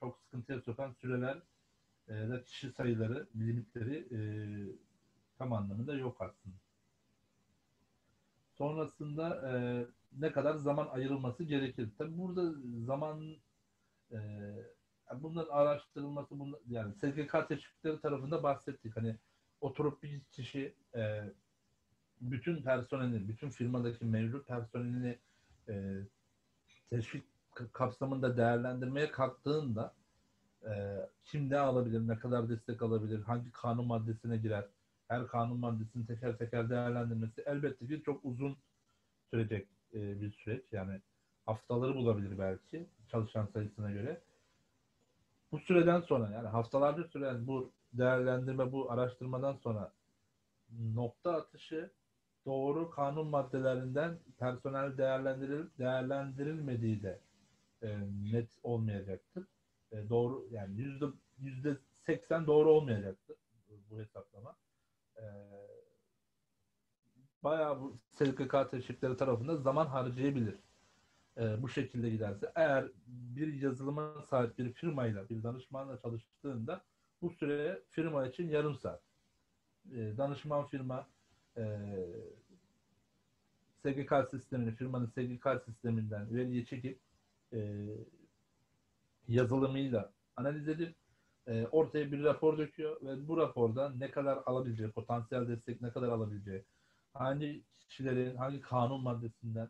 çok 0.00 0.18
sıkıntıya 0.18 0.60
sokan 0.60 0.92
süreler 1.00 1.38
e, 2.08 2.12
da 2.12 2.44
kişi 2.44 2.70
sayıları, 2.70 3.26
limitleri 3.36 3.96
e, 4.12 4.20
tam 5.38 5.52
anlamında 5.52 5.94
yok 5.94 6.16
aslında. 6.20 6.63
Sonrasında 8.58 9.50
e, 9.50 9.52
ne 10.20 10.32
kadar 10.32 10.54
zaman 10.54 10.88
ayrılması 10.88 11.44
gerekir? 11.44 11.88
Tabi 11.98 12.18
burada 12.18 12.52
zaman 12.86 13.36
e, 14.12 14.18
bunların 15.14 15.52
araştırılması 15.52 16.38
bunlar, 16.38 16.60
yani 16.68 16.94
SGK 16.94 17.48
teşvikleri 17.48 18.00
tarafında 18.00 18.42
bahsettik. 18.42 18.96
Hani 18.96 19.16
oturup 19.60 20.02
bir 20.02 20.20
kişi 20.20 20.74
e, 20.94 21.32
bütün 22.20 22.62
personelini, 22.62 23.28
bütün 23.28 23.50
firmadaki 23.50 24.04
mevcut 24.04 24.48
personelini 24.48 25.18
e, 25.68 25.94
teşvik 26.90 27.24
kapsamında 27.72 28.36
değerlendirmeye 28.36 29.10
kalktığında 29.10 29.94
e, 30.66 31.00
kim 31.24 31.50
ne 31.50 31.58
alabilir, 31.58 32.08
ne 32.08 32.18
kadar 32.18 32.48
destek 32.48 32.82
alabilir, 32.82 33.22
hangi 33.22 33.52
kanun 33.52 33.86
maddesine 33.86 34.36
girer, 34.36 34.64
her 35.08 35.26
kanun 35.26 35.58
maddesini 35.58 36.06
teker 36.06 36.38
teker 36.38 36.70
değerlendirmesi 36.70 37.42
elbette 37.46 37.86
ki 37.86 38.02
çok 38.06 38.24
uzun 38.24 38.56
sürecek 39.30 39.68
e, 39.94 40.20
bir 40.20 40.32
süreç. 40.32 40.62
Yani 40.72 41.00
haftaları 41.46 41.94
bulabilir 41.94 42.38
belki 42.38 42.86
çalışan 43.08 43.46
sayısına 43.46 43.90
göre. 43.90 44.20
Bu 45.52 45.58
süreden 45.58 46.00
sonra 46.00 46.30
yani 46.30 46.48
haftalarca 46.48 47.04
süren 47.04 47.46
bu 47.46 47.72
değerlendirme, 47.92 48.72
bu 48.72 48.90
araştırmadan 48.90 49.56
sonra 49.56 49.92
nokta 50.94 51.32
atışı 51.32 51.90
doğru 52.46 52.90
kanun 52.90 53.26
maddelerinden 53.26 54.18
personel 54.38 54.98
değerlendirilip 54.98 55.78
değerlendirilmediği 55.78 57.02
de 57.02 57.20
e, 57.82 57.98
net 58.32 58.48
olmayacaktır. 58.62 59.46
E, 59.92 60.08
doğru 60.08 60.46
yani 60.50 60.80
yüzde 60.80 61.04
yüzde 61.38 61.76
seksen 62.06 62.46
doğru 62.46 62.70
olmayacaktır 62.70 63.36
bu 63.90 64.00
hesaplama. 64.00 64.56
E, 65.16 65.24
bayağı 67.44 67.80
bu 67.80 67.98
SGK 68.10 68.70
teşvikleri 68.70 69.16
tarafında 69.16 69.56
zaman 69.56 69.86
harcayabilir. 69.86 70.54
E, 71.36 71.62
bu 71.62 71.68
şekilde 71.68 72.10
giderse. 72.10 72.52
Eğer 72.54 72.88
bir 73.06 73.62
yazılıma 73.62 74.22
sahip 74.30 74.58
bir 74.58 74.72
firmayla, 74.72 75.28
bir 75.28 75.42
danışmanla 75.42 76.00
çalıştığında 76.00 76.84
bu 77.22 77.30
süre 77.30 77.82
firma 77.90 78.26
için 78.26 78.48
yarım 78.48 78.76
saat. 78.76 79.02
E, 79.92 80.16
danışman 80.16 80.66
firma 80.66 81.08
e, 81.56 81.62
SGK 83.82 84.30
sistemini, 84.30 84.74
firmanın 84.74 85.06
SGK 85.06 85.64
sisteminden 85.64 86.34
veriyi 86.34 86.66
çekip 86.66 86.98
e, 87.52 87.86
yazılımıyla 89.28 90.12
analiz 90.36 90.68
edip 90.68 90.94
e, 91.46 91.66
ortaya 91.66 92.12
bir 92.12 92.24
rapor 92.24 92.58
döküyor 92.58 93.00
ve 93.02 93.28
bu 93.28 93.36
raporda 93.36 93.90
ne 93.90 94.10
kadar 94.10 94.38
alabileceği, 94.46 94.90
potansiyel 94.90 95.48
destek 95.48 95.80
ne 95.80 95.90
kadar 95.90 96.08
alabileceği, 96.08 96.64
hangi 97.12 97.62
kişilerin 97.88 98.36
hangi 98.36 98.60
kanun 98.60 99.02
maddesinden 99.02 99.68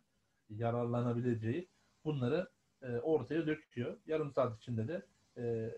yararlanabileceği 0.50 1.68
bunları 2.04 2.48
e, 2.82 2.98
ortaya 2.98 3.46
döküyor. 3.46 3.96
Yarım 4.06 4.32
saat 4.32 4.58
içinde 4.58 4.88
de 4.88 5.02
e, 5.37 5.74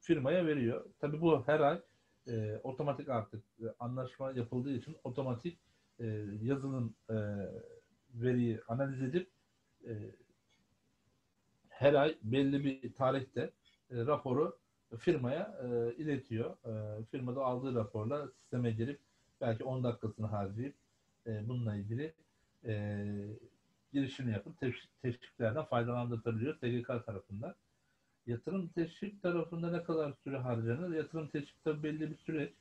firmaya 0.00 0.46
veriyor. 0.46 0.84
Tabii 0.98 1.20
bu 1.20 1.42
her 1.46 1.60
ay 1.60 1.80
e, 2.28 2.60
otomatik 2.62 3.08
artık 3.08 3.44
anlaşma 3.78 4.32
yapıldığı 4.32 4.72
için 4.72 4.96
otomatik 5.04 5.58
e, 6.00 6.06
yazılım 6.42 6.94
veriyi 8.14 8.60
analiz 8.68 9.02
edip 9.02 9.30
her 11.68 11.94
ay 11.94 12.18
belli 12.22 12.64
bir 12.64 12.94
tarihte 12.94 13.52
raporu 13.90 14.58
firmaya 14.98 15.58
e, 15.62 15.94
iletiyor. 15.94 16.50
E, 16.50 17.04
firmada 17.04 17.44
aldığı 17.44 17.74
raporla 17.74 18.28
sisteme 18.28 18.70
girip 18.70 19.00
belki 19.40 19.64
10 19.64 19.84
dakikasını 19.84 20.26
harcayıp 20.26 20.74
e, 21.26 21.48
bununla 21.48 21.76
ilgili 21.76 22.14
e, 22.64 23.04
girişini 23.92 24.32
yapıp 24.32 24.60
teşvik, 24.60 25.02
teşviklerden 25.02 25.64
faydalandırabiliyor 25.64 26.54
SGK 26.54 27.06
tarafından. 27.06 27.54
Yatırım 28.26 28.68
teşvik 28.68 29.22
tarafında 29.22 29.70
ne 29.70 29.82
kadar 29.82 30.12
süre 30.24 30.38
harcanır? 30.38 30.96
Yatırım 30.96 31.28
teşvik 31.28 31.64
tabii 31.64 31.82
belli 31.82 32.10
bir 32.10 32.16
süreç. 32.16 32.52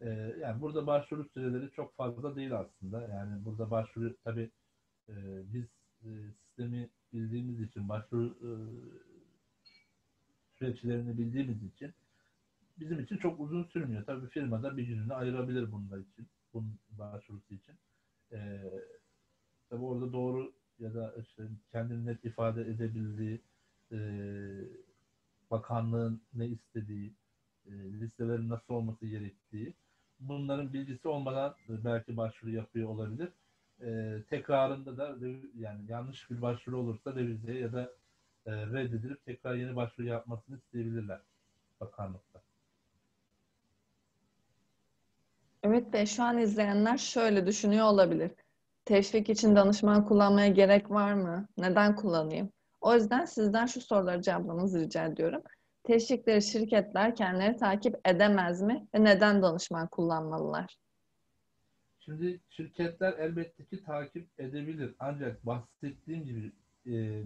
E, 0.00 0.08
yani 0.40 0.60
burada 0.60 0.86
başvuru 0.86 1.28
süreleri 1.34 1.70
çok 1.70 1.96
fazla 1.96 2.36
değil 2.36 2.58
aslında. 2.58 3.02
Yani 3.02 3.44
burada 3.44 3.70
başvuru 3.70 4.16
tabii 4.24 4.50
e, 5.08 5.14
biz 5.52 5.64
e, 6.04 6.08
sistemi 6.42 6.88
bildiğimiz 7.12 7.60
için 7.60 7.88
başvuru 7.88 8.26
e, 8.26 8.50
süreçlerini 10.58 11.18
bildiğimiz 11.18 11.62
için 11.62 11.92
bizim 12.78 13.00
için 13.00 13.16
çok 13.16 13.40
uzun 13.40 13.64
sürmüyor. 13.64 14.04
Tabii 14.06 14.28
firmada 14.28 14.76
bir 14.76 14.82
gününü 14.82 15.14
ayırabilir 15.14 15.72
bunlar 15.72 15.98
için, 15.98 16.26
bunun 16.54 16.78
başvurusu 16.90 17.54
için. 17.54 17.74
Ee, 18.32 18.60
tabii 19.70 19.84
orada 19.84 20.12
doğru 20.12 20.52
ya 20.78 20.94
da 20.94 21.14
işte 21.22 21.42
kendini 21.72 22.06
net 22.06 22.24
ifade 22.24 22.62
edebildiği, 22.62 23.40
e, 23.92 23.98
bakanlığın 25.50 26.20
ne 26.34 26.46
istediği, 26.46 27.12
e, 27.66 27.70
listelerin 27.72 28.48
nasıl 28.48 28.74
olması 28.74 29.06
gerektiği, 29.06 29.74
bunların 30.20 30.72
bilgisi 30.72 31.08
olmadan 31.08 31.54
belki 31.68 32.16
başvuru 32.16 32.50
yapıyor 32.50 32.88
olabilir. 32.88 33.28
E, 33.80 34.18
tekrarında 34.30 34.96
da 34.96 35.16
yani 35.58 35.80
yanlış 35.88 36.30
bir 36.30 36.42
başvuru 36.42 36.78
olursa 36.78 37.14
revize 37.14 37.58
ya 37.58 37.72
da 37.72 37.92
e, 38.46 38.52
reddedilip 38.52 39.24
tekrar 39.24 39.54
yeni 39.54 39.76
başvuru 39.76 40.06
yapmasını 40.06 40.56
isteyebilirler 40.56 41.20
bakanlıkta. 41.80 42.42
Evet 45.62 45.92
Bey, 45.92 46.06
şu 46.06 46.22
an 46.22 46.38
izleyenler 46.38 46.98
şöyle 46.98 47.46
düşünüyor 47.46 47.86
olabilir. 47.86 48.30
Teşvik 48.84 49.30
için 49.30 49.56
danışman 49.56 50.04
kullanmaya 50.04 50.48
gerek 50.48 50.90
var 50.90 51.12
mı? 51.12 51.46
Neden 51.58 51.96
kullanayım? 51.96 52.50
O 52.80 52.94
yüzden 52.94 53.24
sizden 53.24 53.66
şu 53.66 53.80
soruları 53.80 54.22
cevaplamanızı 54.22 54.80
rica 54.80 55.06
ediyorum. 55.06 55.42
Teşvikleri 55.82 56.42
şirketler 56.42 57.16
kendileri 57.16 57.56
takip 57.56 58.08
edemez 58.08 58.62
mi 58.62 58.86
ve 58.94 59.04
neden 59.04 59.42
danışman 59.42 59.88
kullanmalılar? 59.88 60.76
Şimdi 62.00 62.40
şirketler 62.48 63.12
elbette 63.12 63.64
ki 63.64 63.84
takip 63.84 64.28
edebilir. 64.38 64.94
Ancak 64.98 65.46
bahsettiğim 65.46 66.24
gibi 66.24 66.52
e, 66.86 67.24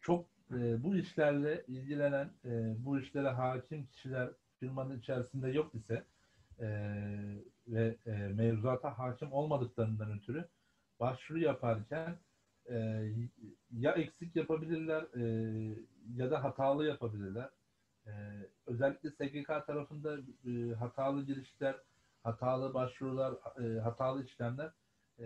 çok 0.00 0.26
e, 0.50 0.82
bu 0.84 0.96
işlerle 0.96 1.64
ilgilenen, 1.68 2.30
e, 2.44 2.74
bu 2.84 3.00
işlere 3.00 3.28
hakim 3.28 3.86
kişiler 3.86 4.30
firmanın 4.60 4.98
içerisinde 4.98 5.48
yok 5.48 5.74
ise 5.74 6.04
e, 6.60 6.68
ve 7.68 7.96
e, 8.06 8.10
mevzuata 8.10 8.98
hakim 8.98 9.32
olmadıklarından 9.32 10.12
ötürü 10.18 10.48
başvuru 11.00 11.38
yaparken 11.38 12.16
e, 12.70 13.08
ya 13.72 13.92
eksik 13.92 14.36
yapabilirler 14.36 15.02
e, 15.02 15.22
ya 16.14 16.30
da 16.30 16.44
hatalı 16.44 16.86
yapabilirler. 16.86 17.50
E, 18.06 18.10
özellikle 18.66 19.10
SGK 19.10 19.66
tarafında 19.66 20.18
e, 20.46 20.74
hatalı 20.74 21.22
girişler, 21.22 21.76
hatalı 22.22 22.74
başvurular, 22.74 23.34
e, 23.64 23.80
hatalı 23.80 24.24
işlemler 24.24 24.70
e, 25.18 25.24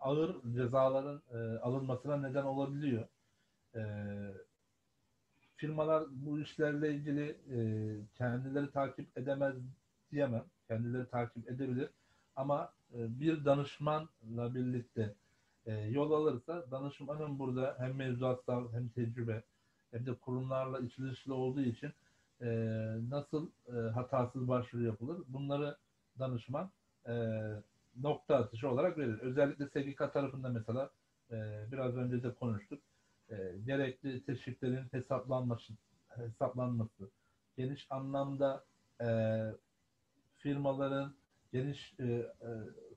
ağır 0.00 0.42
cezaların 0.54 1.22
e, 1.32 1.58
alınmasına 1.58 2.16
neden 2.16 2.44
olabiliyor. 2.44 3.08
E, 3.74 3.82
firmalar 5.56 6.04
bu 6.10 6.40
işlerle 6.40 6.94
ilgili 6.94 7.36
e, 7.50 7.58
kendileri 8.14 8.70
takip 8.70 9.18
edemez 9.18 9.54
diyemem. 10.12 10.44
Kendileri 10.68 11.06
takip 11.06 11.50
edebilir. 11.50 11.88
Ama 12.36 12.72
e, 12.94 13.20
bir 13.20 13.44
danışmanla 13.44 14.54
birlikte 14.54 15.14
e, 15.66 15.74
yol 15.74 16.12
alırsa 16.12 16.64
danışmanın 16.70 17.38
burada 17.38 17.76
hem 17.78 17.94
mevzuatsal 17.94 18.72
hem 18.72 18.88
tecrübe 18.88 19.42
hem 19.90 20.06
de 20.06 20.14
kurumlarla 20.14 20.78
içli 20.80 21.32
olduğu 21.32 21.60
için 21.60 21.92
e, 22.40 22.48
nasıl 23.10 23.50
e, 23.68 23.72
hatasız 23.72 24.48
başvuru 24.48 24.82
yapılır 24.82 25.22
bunları 25.28 25.76
danışman 26.18 26.70
e, 27.06 27.14
nokta 28.00 28.36
atışı 28.36 28.68
olarak 28.68 28.98
verir. 28.98 29.18
Özellikle 29.18 29.66
SGK 29.66 30.12
tarafında 30.12 30.48
mesela 30.48 30.90
e, 31.30 31.66
biraz 31.72 31.96
önce 31.96 32.22
de 32.22 32.34
konuştuk. 32.34 32.82
E, 33.32 33.58
gerekli 33.66 34.24
teşviklerin 34.24 34.84
hesaplanması, 34.90 35.72
hesaplanması, 36.08 37.10
geniş 37.56 37.86
anlamda 37.90 38.64
e, 39.00 39.08
firmaların 40.36 41.14
geniş 41.52 41.94
e, 41.98 42.04
e, 42.04 42.26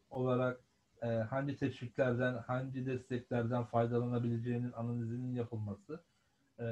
olarak 0.09 0.59
e, 1.01 1.07
hangi 1.07 1.57
teşviklerden, 1.57 2.33
hangi 2.33 2.85
desteklerden 2.85 3.63
faydalanabileceğinin 3.63 4.71
analizinin 4.71 5.33
yapılması 5.33 5.99
e, 6.59 6.65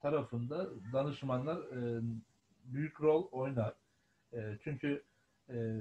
tarafında 0.00 0.68
danışmanlar 0.92 1.56
e, 1.56 2.02
büyük 2.64 3.00
rol 3.00 3.28
oynar. 3.32 3.74
E, 4.32 4.58
çünkü 4.60 5.02
e, 5.48 5.80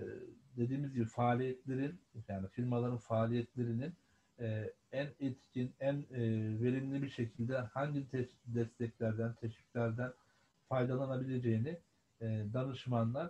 dediğimiz 0.58 0.94
gibi 0.94 1.06
faaliyetlerin 1.06 2.00
yani 2.28 2.48
firmaların 2.48 2.98
faaliyetlerinin 2.98 3.94
e, 4.40 4.74
en 4.92 5.08
etkin, 5.20 5.74
en 5.80 5.96
e, 5.96 6.20
verimli 6.64 7.04
bir 7.04 7.10
şekilde 7.10 7.58
hangi 7.58 8.10
te- 8.10 8.30
desteklerden, 8.46 9.34
teşviklerden 9.34 10.14
faydalanabileceğini 10.70 11.78
e, 12.22 12.46
danışmanlar 12.54 13.30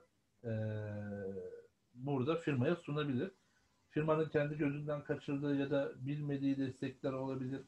burada 1.95 2.35
firmaya 2.35 2.75
sunabilir. 2.75 3.31
Firmanın 3.89 4.29
kendi 4.29 4.57
gözünden 4.57 5.03
kaçırdığı 5.03 5.55
ya 5.55 5.71
da 5.71 5.91
bilmediği 5.95 6.57
destekler 6.57 7.13
olabilir. 7.13 7.61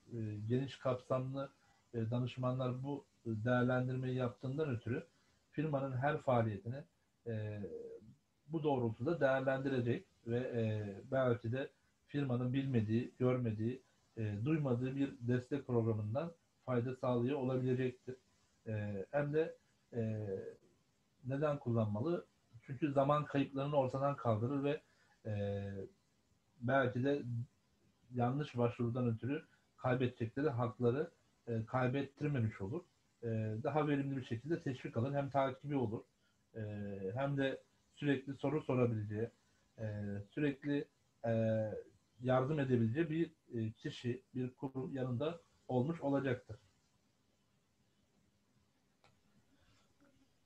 Geniş 0.50 0.78
kapsamlı 0.78 1.50
danışmanlar 1.94 2.84
bu 2.84 3.06
değerlendirmeyi 3.26 4.16
yaptığından 4.16 4.70
ötürü 4.70 5.04
firmanın 5.52 5.92
her 5.92 6.18
faaliyetini 6.18 6.84
bu 8.48 8.64
doğrultuda 8.64 9.20
değerlendirecek 9.20 10.06
ve 10.28 10.52
belki 11.12 11.52
de 11.52 11.70
firmanın 12.08 12.54
bilmediği, 12.54 13.12
görmediği, 13.20 13.82
e, 14.18 14.34
duymadığı 14.46 14.96
bir 14.96 15.14
destek 15.22 15.68
programından 15.68 16.32
fayda 16.66 16.96
sağlıyor 16.96 17.40
olabilecektir. 17.40 18.16
E, 18.68 19.06
hem 19.12 19.34
de 19.34 19.56
e, 19.94 20.28
neden 21.26 21.60
kullanmalı? 21.60 22.26
Çünkü 22.62 22.92
zaman 22.92 23.26
kayıplarını 23.26 23.76
ortadan 23.76 24.16
kaldırır 24.16 24.64
ve 24.64 24.82
e, 25.26 25.64
belki 26.62 27.04
de 27.04 27.24
yanlış 28.14 28.58
başvurudan 28.58 29.08
ötürü 29.08 29.44
kaybedecekleri 29.78 30.50
hakları 30.50 31.12
e, 31.48 31.66
kaybettirmemiş 31.66 32.62
olur. 32.62 32.82
E, 33.24 33.28
daha 33.64 33.88
verimli 33.88 34.18
bir 34.18 34.26
şekilde 34.26 34.62
teşvik 34.62 34.98
alır. 34.98 35.14
Hem 35.14 35.30
takibi 35.30 35.76
olur. 35.76 36.02
E, 36.56 36.62
hem 37.16 37.38
de 37.38 37.62
sürekli 37.96 38.34
soru 38.34 38.62
sorabileceği, 38.62 39.30
e, 39.80 39.86
sürekli 40.32 40.86
e, 41.26 41.32
yardım 42.20 42.60
edebileceği 42.60 43.10
bir 43.10 43.34
e, 43.54 43.72
kişi, 43.72 44.24
bir 44.36 44.56
kurum 44.56 44.96
yanında 44.96 45.42
olmuş 45.68 46.02
olacaktır. 46.02 46.58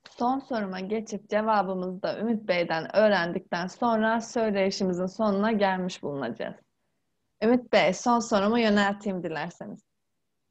Son 0.09 0.39
soruma 0.39 0.79
geçip 0.79 1.29
cevabımızı 1.29 2.01
da 2.01 2.19
Ümit 2.19 2.47
Bey'den 2.47 2.95
öğrendikten 2.95 3.67
sonra 3.67 4.21
söyleyişimizin 4.21 5.05
sonuna 5.05 5.51
gelmiş 5.51 6.03
bulunacağız. 6.03 6.55
Ümit 7.43 7.73
Bey, 7.73 7.93
son 7.93 8.19
sorumu 8.19 8.59
yönelteyim 8.59 9.23
dilerseniz. 9.23 9.83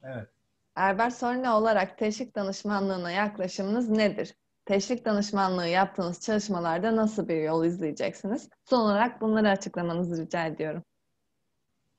Evet. 0.03 0.29
Erber 0.75 1.09
Sorine 1.09 1.49
olarak 1.49 1.97
teşvik 1.97 2.35
danışmanlığına 2.35 3.11
yaklaşımınız 3.11 3.89
nedir? 3.89 4.35
Teşvik 4.65 5.05
danışmanlığı 5.05 5.67
yaptığınız 5.67 6.21
çalışmalarda 6.21 6.95
nasıl 6.95 7.27
bir 7.27 7.41
yol 7.41 7.65
izleyeceksiniz? 7.65 8.49
Son 8.65 8.79
olarak 8.79 9.21
bunları 9.21 9.49
açıklamanızı 9.49 10.21
rica 10.21 10.45
ediyorum. 10.45 10.83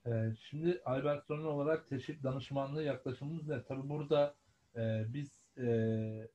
Ee, 0.06 0.32
şimdi 0.40 0.82
Albert 0.84 1.26
Sorun 1.26 1.44
olarak 1.44 1.88
teşvik 1.88 2.22
danışmanlığı 2.22 2.82
yaklaşımımız 2.82 3.48
ne? 3.48 3.62
Tabii 3.62 3.88
burada 3.88 4.34
e, 4.76 5.04
biz 5.08 5.42
e, 5.58 6.28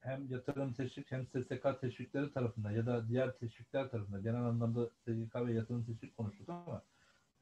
hem 0.00 0.26
yatırım 0.28 0.72
teşvik 0.72 1.12
hem 1.12 1.26
SSK 1.26 1.80
teşvikleri 1.80 2.32
tarafında 2.32 2.72
ya 2.72 2.86
da 2.86 3.08
diğer 3.08 3.38
teşvikler 3.38 3.90
tarafında 3.90 4.20
genel 4.20 4.42
anlamda 4.42 4.88
SGK 4.88 5.36
ve 5.36 5.52
yatırım 5.52 5.84
teşvik 5.84 6.16
konuştuk 6.16 6.48
ama 6.48 6.82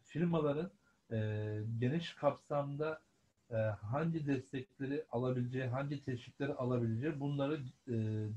firmaların 0.03 0.71
e, 1.13 1.61
geniş 1.79 2.15
kapsamda 2.15 3.03
e, 3.51 3.57
hangi 3.57 4.27
destekleri 4.27 5.05
alabileceği, 5.11 5.67
hangi 5.67 6.05
teşvikleri 6.05 6.55
alabileceği 6.55 7.21
bunları 7.21 7.55
e, 7.89 7.93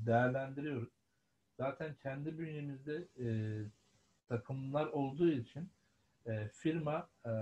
değerlendiriyoruz. 0.06 0.88
Zaten 1.56 1.94
kendi 2.02 2.38
bünyemizde 2.38 3.08
e, 3.20 3.28
takımlar 4.28 4.86
olduğu 4.86 5.28
için 5.30 5.68
e, 6.26 6.48
firma 6.48 7.08
e, 7.26 7.32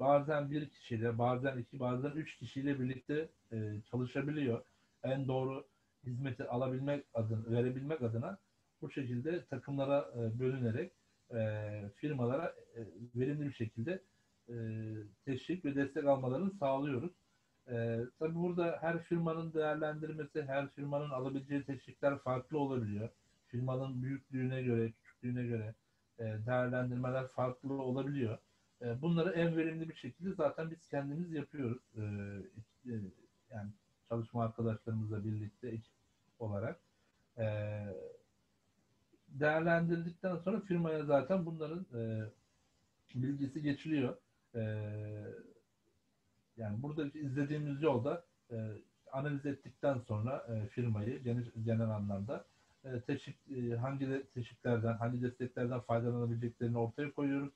bazen 0.00 0.50
bir 0.50 0.68
kişiyle, 0.68 1.18
bazen 1.18 1.58
iki, 1.58 1.80
bazen 1.80 2.10
üç 2.10 2.36
kişiyle 2.36 2.80
birlikte 2.80 3.28
e, 3.52 3.80
çalışabiliyor. 3.90 4.62
En 5.02 5.28
doğru 5.28 5.66
hizmeti 6.04 6.44
alabilmek 6.44 7.04
adına, 7.14 7.50
verebilmek 7.50 8.02
adına 8.02 8.38
bu 8.82 8.90
şekilde 8.90 9.44
takımlara 9.44 10.10
e, 10.16 10.38
bölünerek 10.38 10.92
e, 11.34 11.90
firmalara 11.96 12.54
e, 12.76 12.80
verimli 13.14 13.48
bir 13.48 13.54
şekilde 13.54 14.02
e, 14.48 14.54
teşvik 15.24 15.64
ve 15.64 15.74
destek 15.74 16.04
almalarını 16.04 16.50
sağlıyoruz. 16.50 17.12
E, 17.70 18.00
tabii 18.18 18.34
burada 18.34 18.78
her 18.80 19.02
firmanın 19.02 19.52
değerlendirmesi, 19.52 20.42
her 20.42 20.68
firmanın 20.68 21.10
alabileceği 21.10 21.64
teşvikler 21.64 22.18
farklı 22.18 22.58
olabiliyor. 22.58 23.08
Firmanın 23.48 24.02
büyüklüğüne 24.02 24.62
göre, 24.62 24.92
küçüklüğüne 24.92 25.46
göre 25.46 25.74
değerlendirmeler 26.18 27.28
farklı 27.28 27.82
olabiliyor. 27.82 28.38
E, 28.82 29.02
bunları 29.02 29.30
en 29.30 29.56
verimli 29.56 29.88
bir 29.88 29.94
şekilde 29.94 30.34
zaten 30.34 30.70
biz 30.70 30.88
kendimiz 30.88 31.32
yapıyoruz. 31.32 31.82
E, 31.96 32.02
e, 32.90 32.94
yani 33.50 33.70
çalışma 34.08 34.44
arkadaşlarımızla 34.44 35.24
birlikte 35.24 35.68
ekip 35.68 35.92
olarak. 36.38 36.80
E, 37.38 37.44
değerlendirdikten 39.28 40.36
sonra 40.36 40.60
firmaya 40.60 41.04
zaten 41.04 41.46
bunların 41.46 41.86
e, 41.94 42.30
bilgisi 43.14 43.62
geçiliyor. 43.62 44.16
E, 44.54 44.60
yani 46.56 46.82
burada 46.82 47.04
izlediğimiz 47.18 47.82
yolda 47.82 48.24
e, 48.50 48.56
analiz 49.12 49.46
ettikten 49.46 49.98
sonra 49.98 50.46
e, 50.48 50.68
firmayı 50.68 51.22
genel, 51.22 51.44
genel 51.64 51.88
anlamda 51.88 52.36
e, 52.36 52.55
teşvik, 53.06 53.36
e, 53.56 53.76
hangi 53.76 54.08
de, 54.08 54.22
teşviklerden, 54.26 54.94
hangi 54.94 55.22
desteklerden 55.22 55.80
faydalanabileceklerini 55.80 56.78
ortaya 56.78 57.12
koyuyoruz 57.12 57.52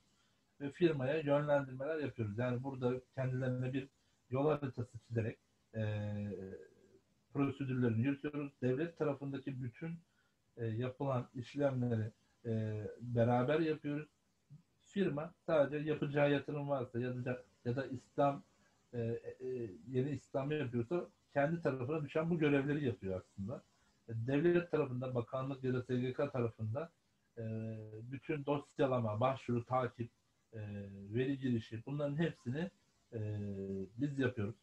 ve 0.61 0.71
firmaya 0.71 1.19
yönlendirmeler 1.19 1.97
yapıyoruz. 1.99 2.37
Yani 2.37 2.63
burada 2.63 3.01
kendilerine 3.15 3.73
bir 3.73 3.87
yol 4.29 4.47
haritası 4.47 4.99
çizerek 5.07 5.37
e, 5.75 5.81
prosedürlerini 7.33 8.01
yürütüyoruz. 8.01 8.51
Devlet 8.61 8.97
tarafındaki 8.97 9.63
bütün 9.63 9.91
e, 10.57 10.65
yapılan 10.65 11.27
işlemleri 11.35 12.11
e, 12.45 12.83
beraber 13.01 13.59
yapıyoruz. 13.59 14.07
Firma 14.79 15.33
sadece 15.45 15.89
yapacağı 15.89 16.31
yatırım 16.31 16.69
varsa 16.69 16.99
ya 16.99 17.25
da, 17.25 17.43
ya 17.65 17.75
da 17.75 17.85
İslam 17.85 18.43
e, 18.93 18.99
e, 18.99 19.47
yeni 19.87 20.09
istihdamı 20.09 20.53
yapıyorsa 20.53 21.07
kendi 21.33 21.61
tarafına 21.61 22.03
düşen 22.03 22.29
bu 22.29 22.39
görevleri 22.39 22.85
yapıyor 22.85 23.21
aslında. 23.21 23.63
Devlet 24.15 24.71
tarafında, 24.71 25.15
bakanlık 25.15 25.63
ya 25.63 25.73
da 25.73 25.81
SGK 25.81 26.17
tarafında 26.33 26.91
e, 27.37 27.43
bütün 28.11 28.45
dosyalama, 28.45 29.19
başvuru, 29.19 29.65
takip, 29.65 30.09
e, 30.53 30.59
veri 31.13 31.39
girişi 31.39 31.83
bunların 31.85 32.17
hepsini 32.17 32.69
e, 33.13 33.19
biz 33.97 34.19
yapıyoruz. 34.19 34.55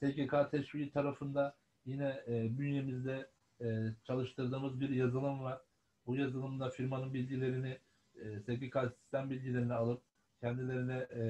SGK 0.00 0.50
teşviki 0.50 0.92
tarafında 0.92 1.54
yine 1.86 2.22
e, 2.28 2.58
bünyemizde 2.58 3.26
e, 3.60 3.94
çalıştırdığımız 4.04 4.80
bir 4.80 4.88
yazılım 4.88 5.42
var. 5.42 5.60
Bu 6.06 6.16
yazılımda 6.16 6.70
firmanın 6.70 7.14
bilgilerini, 7.14 7.78
e, 8.16 8.40
SGK 8.40 8.76
sistem 9.00 9.30
bilgilerini 9.30 9.74
alıp 9.74 10.02
kendilerine 10.40 11.06
e, 11.14 11.22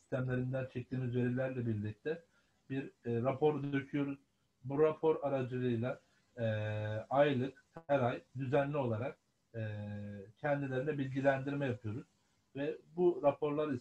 sistemlerinden 0.00 0.66
çektiğimiz 0.72 1.16
verilerle 1.16 1.66
birlikte 1.66 2.22
bir 2.70 2.84
e, 2.84 3.22
rapor 3.22 3.72
döküyoruz. 3.72 4.18
Bu 4.64 4.82
rapor 4.82 5.22
aracılığıyla 5.22 6.00
e, 6.38 6.44
aylık, 7.10 7.64
her 7.86 8.00
ay 8.00 8.22
düzenli 8.38 8.76
olarak 8.76 9.18
e, 9.54 9.60
kendilerine 10.40 10.98
bilgilendirme 10.98 11.66
yapıyoruz 11.66 12.06
ve 12.56 12.78
bu 12.96 13.20
raporlar 13.22 13.74
e, 13.74 13.78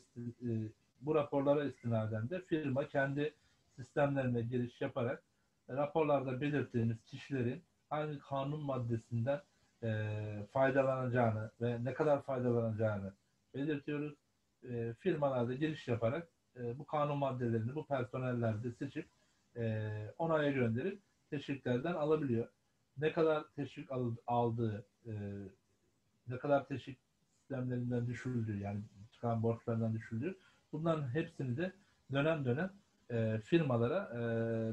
bu 1.02 1.16
raporlara 1.16 1.64
istinaden 1.64 2.30
de 2.30 2.42
firma 2.42 2.88
kendi 2.88 3.34
sistemlerine 3.76 4.42
giriş 4.42 4.82
yaparak 4.82 5.24
e, 5.70 5.74
raporlarda 5.74 6.42
belirttiğimiz 6.42 7.04
kişilerin 7.04 7.64
hangi 7.90 8.20
kanun 8.20 8.62
maddesinden 8.62 9.42
e, 9.84 10.14
faydalanacağını 10.54 11.52
ve 11.62 11.84
ne 11.84 11.94
kadar 11.94 12.22
faydalanacağını 12.22 13.14
belirtiyoruz. 13.56 14.14
E, 14.70 14.94
firmalarda 15.00 15.54
giriş 15.54 15.88
yaparak 15.88 16.28
e, 16.56 16.78
bu 16.80 16.86
kanun 16.86 17.18
maddelerini 17.18 17.76
bu 17.76 17.86
personellerde 17.86 18.72
seçip 18.72 19.06
e, 19.58 19.92
onaya 20.18 20.52
gönderip 20.52 21.00
teşviklerden 21.30 21.94
alabiliyor. 21.94 22.48
Ne 22.98 23.14
kadar 23.14 23.44
teşvik 23.56 23.92
al- 23.92 24.16
aldığı, 24.28 24.86
e, 25.08 25.12
ne 26.28 26.38
kadar 26.38 26.68
teşvik 26.68 26.98
sistemlerinden 27.40 28.08
düşüldüğü 28.08 28.58
yani 28.58 28.82
çıkan 29.12 29.44
borçlarından 29.44 29.94
düşüldüğü 29.94 30.38
bunların 30.72 31.14
hepsini 31.14 31.58
de 31.58 31.74
dönem 32.12 32.46
dönem 32.46 32.72
e, 33.10 33.42
firmalara 33.44 34.10
e, 34.14 34.20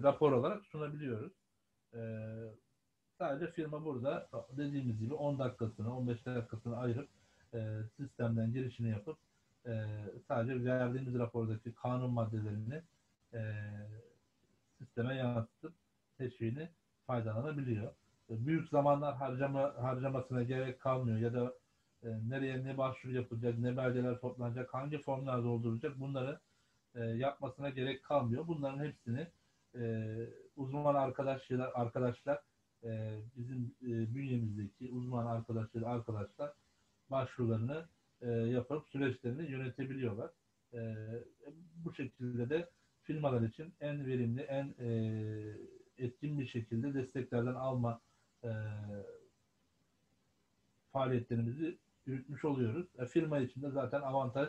rapor 0.02 0.32
olarak 0.32 0.64
sunabiliyoruz. 0.66 1.32
Sadece 3.18 3.50
firma 3.52 3.84
burada 3.84 4.28
dediğimiz 4.56 4.98
gibi 4.98 5.14
10 5.14 5.38
dakikasını 5.38 5.96
15 5.96 6.26
dakikasını 6.26 6.76
ayırıp 6.78 7.08
sistemden 7.96 8.52
girişini 8.52 8.90
yapıp 8.90 9.18
sadece 10.28 10.64
verdiğimiz 10.64 11.14
rapordaki 11.18 11.74
kanun 11.74 12.10
maddelerini 12.10 12.82
sisteme 14.78 15.14
yansıtıp 15.16 15.72
teşviğini 16.18 16.68
faydalanabiliyor. 17.06 17.92
E, 18.30 18.46
büyük 18.46 18.68
zamanlar 18.68 19.16
harcama 19.16 19.74
harcamasına 19.78 20.42
gerek 20.42 20.80
kalmıyor 20.80 21.18
ya 21.18 21.34
da 21.34 21.54
e, 22.02 22.08
nereye 22.28 22.64
ne 22.64 22.78
başvuru 22.78 23.14
yapılacak, 23.14 23.58
ne 23.58 23.76
belgeler 23.76 24.20
toplanacak, 24.20 24.74
hangi 24.74 24.98
formlar 24.98 25.44
doldurulacak 25.44 26.00
bunları 26.00 26.40
e, 26.94 27.04
yapmasına 27.04 27.70
gerek 27.70 28.04
kalmıyor. 28.04 28.46
Bunların 28.46 28.84
hepsini 28.84 29.26
e, 29.74 30.14
uzman 30.56 30.94
arkadaşlar 30.94 31.70
arkadaşlar 31.74 32.40
e, 32.84 33.18
bizim 33.36 33.74
e, 33.82 34.14
bünyemizdeki 34.14 34.90
uzman 34.90 35.26
arkadaşlar 35.26 35.82
arkadaşlar 35.82 36.52
başvurularını 37.10 37.84
e, 38.20 38.30
yapıp 38.30 38.88
süreçlerini 38.88 39.50
yönetebiliyorlar. 39.50 40.30
E, 40.74 40.94
bu 41.84 41.94
şekilde 41.94 42.50
de 42.50 42.68
firmalar 43.02 43.42
için 43.42 43.74
en 43.80 44.06
verimli, 44.06 44.40
en 44.40 44.74
e, 44.78 44.88
etkin 45.98 46.38
bir 46.38 46.46
şekilde 46.46 46.94
desteklerden 46.94 47.54
alma 47.54 48.00
e, 48.44 48.50
faaliyetlerimizi 50.92 51.78
yürütmüş 52.06 52.44
oluyoruz. 52.44 52.86
E, 52.98 53.06
firma 53.06 53.38
için 53.38 53.62
de 53.62 53.70
zaten 53.70 54.00
avantaj 54.00 54.48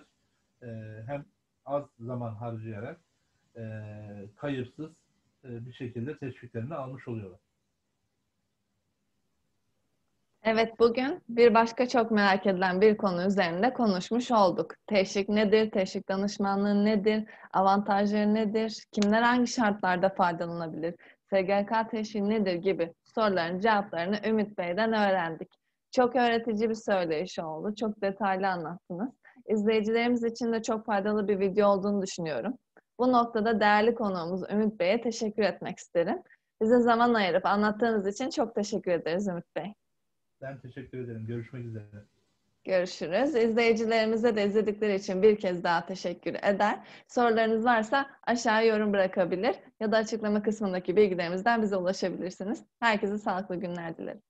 e, 0.61 0.67
hem 1.07 1.25
az 1.65 1.83
zaman 1.99 2.35
harcayarak 2.35 2.99
e, 3.57 3.63
kayıpsız 4.35 4.91
e, 5.43 5.65
bir 5.65 5.73
şekilde 5.73 6.17
teşviklerini 6.17 6.75
almış 6.75 7.07
oluyorlar. 7.07 7.39
Evet, 10.47 10.79
bugün 10.79 11.21
bir 11.29 11.53
başka 11.53 11.87
çok 11.87 12.11
merak 12.11 12.45
edilen 12.45 12.81
bir 12.81 12.97
konu 12.97 13.27
üzerinde 13.27 13.73
konuşmuş 13.73 14.31
olduk. 14.31 14.73
Teşvik 14.87 15.29
nedir? 15.29 15.71
Teşvik 15.71 16.09
danışmanlığı 16.09 16.85
nedir? 16.85 17.23
Avantajları 17.53 18.33
nedir? 18.33 18.83
Kimler 18.91 19.21
hangi 19.21 19.47
şartlarda 19.47 20.09
faydalanabilir? 20.09 20.95
SGK 21.35 21.91
teşvik 21.91 22.23
nedir 22.23 22.53
gibi 22.53 22.93
soruların 23.03 23.59
cevaplarını 23.59 24.19
Ümit 24.25 24.57
Bey'den 24.57 24.93
öğrendik. 24.93 25.49
Çok 25.91 26.15
öğretici 26.15 26.69
bir 26.69 26.75
söyleyiş 26.75 27.39
oldu. 27.39 27.75
Çok 27.75 28.01
detaylı 28.01 28.47
anlattınız. 28.47 29.09
İzleyicilerimiz 29.47 30.23
için 30.23 30.53
de 30.53 30.61
çok 30.61 30.85
faydalı 30.85 31.27
bir 31.27 31.39
video 31.39 31.69
olduğunu 31.69 32.01
düşünüyorum. 32.01 32.53
Bu 32.99 33.11
noktada 33.11 33.59
değerli 33.59 33.95
konuğumuz 33.95 34.41
Ümit 34.51 34.79
Bey'e 34.79 35.01
teşekkür 35.01 35.43
etmek 35.43 35.77
isterim. 35.77 36.21
Bize 36.61 36.79
zaman 36.79 37.13
ayırıp 37.13 37.45
anlattığınız 37.45 38.07
için 38.07 38.29
çok 38.29 38.55
teşekkür 38.55 38.91
ederiz 38.91 39.27
Ümit 39.27 39.55
Bey. 39.55 39.73
Ben 40.41 40.59
teşekkür 40.59 40.97
ederim. 40.97 41.25
Görüşmek 41.27 41.65
üzere. 41.65 41.85
Görüşürüz. 42.65 43.35
İzleyicilerimize 43.35 44.35
de 44.35 44.45
izledikleri 44.45 44.95
için 44.95 45.21
bir 45.23 45.39
kez 45.39 45.63
daha 45.63 45.85
teşekkür 45.85 46.33
eder. 46.33 46.79
Sorularınız 47.07 47.65
varsa 47.65 48.09
aşağı 48.27 48.67
yorum 48.67 48.93
bırakabilir 48.93 49.55
ya 49.79 49.91
da 49.91 49.97
açıklama 49.97 50.43
kısmındaki 50.43 50.95
bilgilerimizden 50.95 51.61
bize 51.61 51.75
ulaşabilirsiniz. 51.77 52.63
Herkese 52.79 53.17
sağlıklı 53.17 53.55
günler 53.55 53.97
dilerim. 53.97 54.21